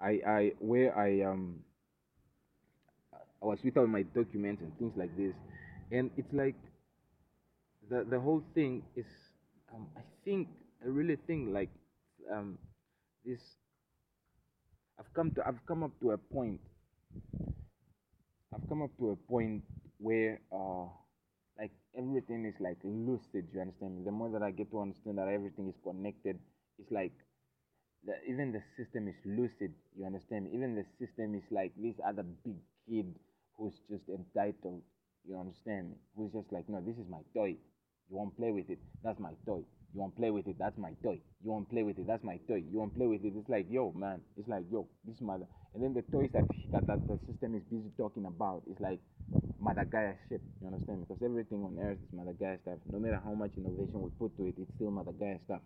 I 0.00 0.20
I 0.26 0.52
where 0.60 0.96
I 0.96 1.22
um 1.22 1.64
I 3.42 3.46
was 3.46 3.58
without 3.62 3.88
my 3.88 4.02
documents 4.02 4.62
and 4.62 4.76
things 4.78 4.92
like 4.96 5.14
this, 5.16 5.34
and 5.92 6.10
it's 6.16 6.32
like 6.32 6.54
the 7.90 8.04
the 8.08 8.20
whole 8.20 8.42
thing 8.54 8.82
is 8.96 9.06
um 9.74 9.86
I 9.96 10.00
think 10.24 10.48
I 10.82 10.88
really 10.88 11.16
think 11.26 11.52
like 11.52 11.70
um 12.32 12.58
this 13.24 13.40
I've 14.98 15.12
come 15.14 15.30
to 15.32 15.46
I've 15.46 15.64
come 15.66 15.82
up 15.82 15.92
to 16.00 16.12
a 16.12 16.18
point 16.18 16.60
I've 18.54 18.66
come 18.68 18.82
up 18.82 18.90
to 18.98 19.10
a 19.10 19.16
point 19.16 19.62
where 19.98 20.40
uh 20.52 20.86
like 21.58 21.72
everything 21.96 22.44
is 22.46 22.54
like 22.60 22.78
lucid 22.84 23.46
you 23.52 23.60
understand 23.60 23.98
me? 23.98 24.04
The 24.04 24.10
more 24.12 24.30
that 24.30 24.42
I 24.42 24.50
get 24.50 24.70
to 24.70 24.80
understand 24.80 25.18
that 25.18 25.28
everything 25.28 25.68
is 25.68 25.78
connected 25.82 26.38
it's 26.78 26.90
like 26.90 27.12
the, 28.04 28.14
even 28.28 28.52
the 28.52 28.62
system 28.76 29.08
is 29.08 29.14
lucid 29.24 29.72
you 29.96 30.06
understand 30.06 30.44
me? 30.46 30.50
Even 30.54 30.74
the 30.74 30.84
system 30.98 31.34
is 31.34 31.44
like 31.50 31.72
this 31.76 31.96
other 32.06 32.24
big 32.44 32.56
kid 32.88 33.14
who's 33.58 33.74
just 33.90 34.08
entitled 34.08 34.82
you 35.28 35.36
understand 35.38 35.90
me? 35.90 35.96
Who's 36.16 36.32
just 36.32 36.52
like 36.52 36.68
no 36.68 36.80
this 36.80 36.96
is 36.96 37.08
my 37.10 37.20
toy 37.34 37.56
you 38.10 38.16
want 38.16 38.34
to 38.34 38.36
play 38.40 38.50
with 38.52 38.70
it. 38.70 38.78
That's 39.02 39.18
my 39.18 39.32
toy. 39.46 39.62
You 39.94 40.00
want 40.00 40.14
to 40.14 40.20
play 40.20 40.30
with 40.30 40.46
it. 40.48 40.56
That's 40.58 40.76
my 40.78 40.92
toy. 41.02 41.20
You 41.44 41.50
want 41.52 41.68
to 41.68 41.72
play 41.74 41.82
with 41.82 41.98
it. 41.98 42.06
That's 42.06 42.24
my 42.24 42.38
toy. 42.48 42.62
You 42.70 42.78
want 42.78 42.92
to 42.94 42.98
play 42.98 43.06
with 43.06 43.24
it. 43.24 43.32
It's 43.36 43.48
like 43.48 43.66
yo 43.70 43.92
man. 43.92 44.20
It's 44.36 44.48
like 44.48 44.64
yo 44.70 44.86
this 45.06 45.20
mother 45.20 45.46
and 45.74 45.82
then 45.82 45.94
the 45.94 46.02
toys 46.02 46.30
that 46.32 46.44
that, 46.72 46.86
that 46.86 47.00
the 47.08 47.18
system 47.26 47.54
is 47.54 47.62
busy 47.70 47.90
talking 47.96 48.26
about 48.26 48.62
is 48.70 48.78
like 48.80 49.00
mother 49.60 49.84
Gaia 49.84 50.14
shit. 50.28 50.42
You 50.60 50.68
understand? 50.68 51.06
Because 51.06 51.22
everything 51.24 51.62
on 51.64 51.78
earth 51.80 51.98
is 52.02 52.12
mother 52.12 52.34
Gaia 52.38 52.58
stuff. 52.62 52.78
No 52.90 52.98
matter 52.98 53.20
how 53.24 53.34
much 53.34 53.52
innovation 53.56 54.02
we 54.02 54.10
put 54.18 54.36
to 54.36 54.46
it 54.46 54.54
it's 54.58 54.70
still 54.76 54.90
mother 54.90 55.12
Gaia 55.12 55.38
stuff 55.44 55.62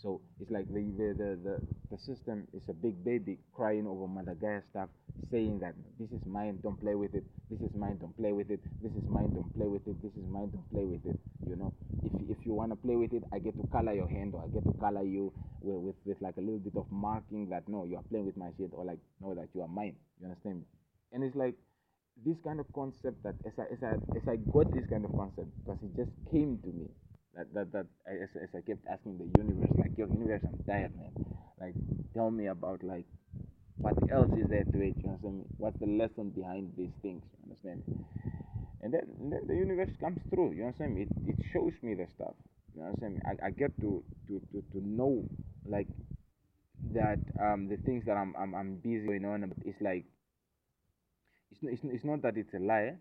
so 0.00 0.20
it's 0.40 0.50
like 0.50 0.66
the 0.68 0.80
the, 0.96 1.08
the, 1.14 1.30
the, 1.42 1.56
the 1.90 1.98
system 1.98 2.46
is 2.54 2.62
a 2.68 2.72
big 2.72 3.04
baby 3.04 3.38
crying 3.54 3.86
over 3.86 4.06
Mother 4.06 4.34
Gaia 4.40 4.62
stuff, 4.70 4.88
saying 5.30 5.60
that 5.60 5.74
this 5.98 6.10
is 6.10 6.24
mine, 6.26 6.58
don't 6.62 6.80
play 6.80 6.94
with 6.94 7.14
it. 7.14 7.24
This 7.50 7.60
is 7.60 7.74
mine, 7.74 7.98
don't 8.00 8.16
play 8.16 8.32
with 8.32 8.50
it. 8.50 8.60
This 8.82 8.92
is 8.92 9.08
mine, 9.08 9.32
don't 9.34 9.52
play 9.54 9.66
with 9.66 9.86
it. 9.86 10.02
This 10.02 10.12
is 10.12 10.26
mine, 10.30 10.50
don't 10.50 10.70
play 10.72 10.84
with 10.84 11.04
it. 11.06 11.16
You 11.48 11.56
know, 11.56 11.72
if 12.02 12.38
if 12.38 12.46
you 12.46 12.54
wanna 12.54 12.76
play 12.76 12.96
with 12.96 13.12
it, 13.12 13.22
I 13.32 13.38
get 13.38 13.56
to 13.56 13.66
color 13.70 13.92
your 13.92 14.08
hand 14.08 14.34
or 14.34 14.42
I 14.42 14.48
get 14.48 14.64
to 14.64 14.72
color 14.80 15.02
you 15.02 15.32
with, 15.60 15.76
with 15.76 15.96
with 16.04 16.22
like 16.22 16.36
a 16.36 16.40
little 16.40 16.58
bit 16.60 16.76
of 16.76 16.86
marking 16.90 17.48
that 17.50 17.68
no, 17.68 17.84
you 17.84 17.96
are 17.96 18.06
playing 18.10 18.26
with 18.26 18.36
my 18.36 18.50
shit 18.56 18.70
or 18.72 18.84
like 18.84 18.98
no, 19.20 19.34
that 19.34 19.48
you 19.54 19.62
are 19.62 19.68
mine. 19.68 19.96
You 20.20 20.26
understand 20.26 20.60
me? 20.60 20.64
And 21.12 21.22
it's 21.22 21.36
like 21.36 21.54
this 22.24 22.36
kind 22.44 22.60
of 22.60 22.66
concept 22.74 23.22
that 23.24 23.34
as 23.46 23.52
I 23.58 23.72
as 23.72 23.82
I 23.82 23.92
as 24.16 24.28
I 24.28 24.36
got 24.52 24.72
this 24.72 24.86
kind 24.88 25.04
of 25.04 25.14
concept 25.16 25.48
because 25.64 25.78
it 25.82 25.96
just 25.96 26.10
came 26.30 26.58
to 26.62 26.68
me 26.68 26.88
that 27.36 27.52
that 27.54 27.72
that 27.72 27.86
as, 28.06 28.28
as 28.42 28.48
I 28.54 28.60
kept 28.60 28.86
asking 28.88 29.18
the 29.18 29.28
universe 29.40 29.70
like 29.78 29.96
your 29.96 30.08
universe 30.08 30.42
I'm 30.44 30.58
tired 30.66 30.96
man. 30.96 31.12
Like 31.60 31.74
tell 32.14 32.30
me 32.30 32.46
about 32.46 32.82
like 32.82 33.06
what 33.78 33.94
else 34.10 34.30
is 34.38 34.48
there 34.48 34.64
to 34.64 34.80
it 34.80 34.94
you 34.98 35.08
understand 35.08 35.38
me? 35.38 35.44
What's 35.58 35.78
the 35.80 35.86
lesson 35.86 36.30
behind 36.30 36.72
these 36.76 36.92
things 37.02 37.22
you 37.32 37.50
understand 37.50 37.82
me? 37.88 38.04
And 38.82 38.92
then, 38.92 39.06
and 39.20 39.32
then 39.32 39.46
the 39.46 39.54
universe 39.54 39.90
comes 40.00 40.20
through 40.30 40.52
you 40.52 40.64
understand 40.64 40.94
me? 40.94 41.02
It, 41.02 41.08
it 41.28 41.36
shows 41.52 41.72
me 41.82 41.94
the 41.94 42.06
stuff 42.14 42.34
you 42.76 42.82
understand 42.82 43.14
me? 43.14 43.20
I, 43.24 43.46
I 43.46 43.50
get 43.50 43.74
to, 43.80 44.02
to 44.28 44.40
to 44.52 44.62
to 44.72 44.86
know 44.86 45.24
like 45.66 45.88
that 46.92 47.18
um 47.40 47.68
the 47.68 47.76
things 47.76 48.04
that 48.06 48.16
I'm 48.16 48.34
I'm, 48.38 48.54
I'm 48.54 48.74
busy 48.76 49.06
going 49.06 49.24
on 49.24 49.52
it's 49.64 49.80
like 49.80 50.04
it's, 51.50 51.60
it's, 51.62 51.82
it's 51.84 52.04
not 52.04 52.22
that 52.22 52.36
it's 52.36 52.52
a 52.54 52.58
lie 52.58 52.96